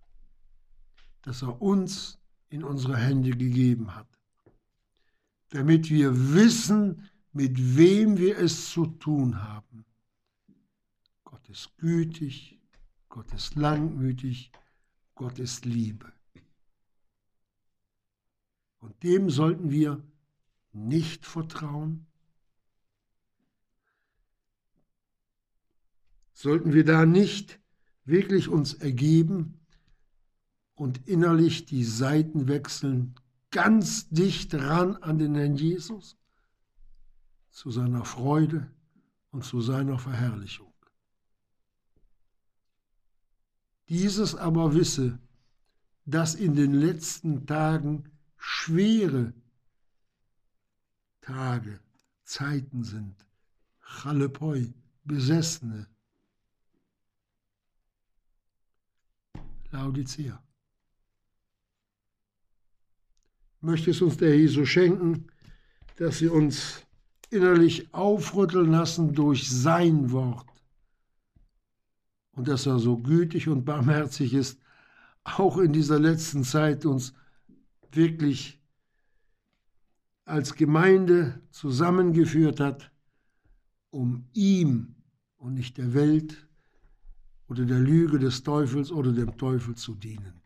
[1.23, 2.18] das er uns
[2.51, 4.09] in unsere Hände gegeben hat,
[5.49, 9.85] damit wir wissen, mit wem wir es zu tun haben.
[11.24, 12.59] Gott ist gütig,
[13.09, 14.51] Gott ist langmütig,
[15.14, 16.12] Gott ist Liebe.
[18.78, 20.03] Und dem sollten wir
[20.72, 22.07] nicht vertrauen?
[26.33, 27.61] Sollten wir da nicht
[28.05, 29.61] wirklich uns ergeben
[30.74, 33.14] und innerlich die Seiten wechseln,
[33.51, 36.16] ganz dicht ran an den Herrn Jesus?
[37.51, 38.70] Zu seiner Freude
[39.30, 40.72] und zu seiner Verherrlichung.
[43.88, 45.18] Dieses aber wisse,
[46.05, 48.05] dass in den letzten Tagen
[48.36, 49.32] schwere
[51.20, 51.81] Tage,
[52.24, 53.27] Zeiten sind,
[53.81, 54.72] Chalepoi,
[55.05, 55.89] Besessene,
[59.72, 60.43] Laodicea.
[63.60, 65.27] Möchte es uns der Jesus schenken,
[65.97, 66.86] dass sie uns
[67.31, 70.47] innerlich aufrütteln lassen durch sein Wort.
[72.32, 74.61] Und dass er so gütig und barmherzig ist,
[75.24, 77.15] auch in dieser letzten Zeit uns
[77.93, 78.61] wirklich
[80.24, 82.90] als Gemeinde zusammengeführt hat,
[83.90, 84.94] um ihm
[85.36, 86.47] und nicht der Welt
[87.48, 90.40] oder der Lüge des Teufels oder dem Teufel zu dienen.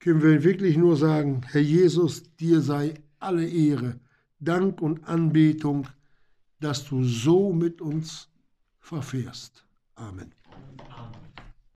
[0.00, 4.00] Können wir wirklich nur sagen, Herr Jesus, dir sei alle Ehre
[4.40, 5.88] Dank und Anbetung,
[6.60, 8.28] dass du so mit uns
[8.78, 9.64] verfährst.
[9.94, 10.37] Amen.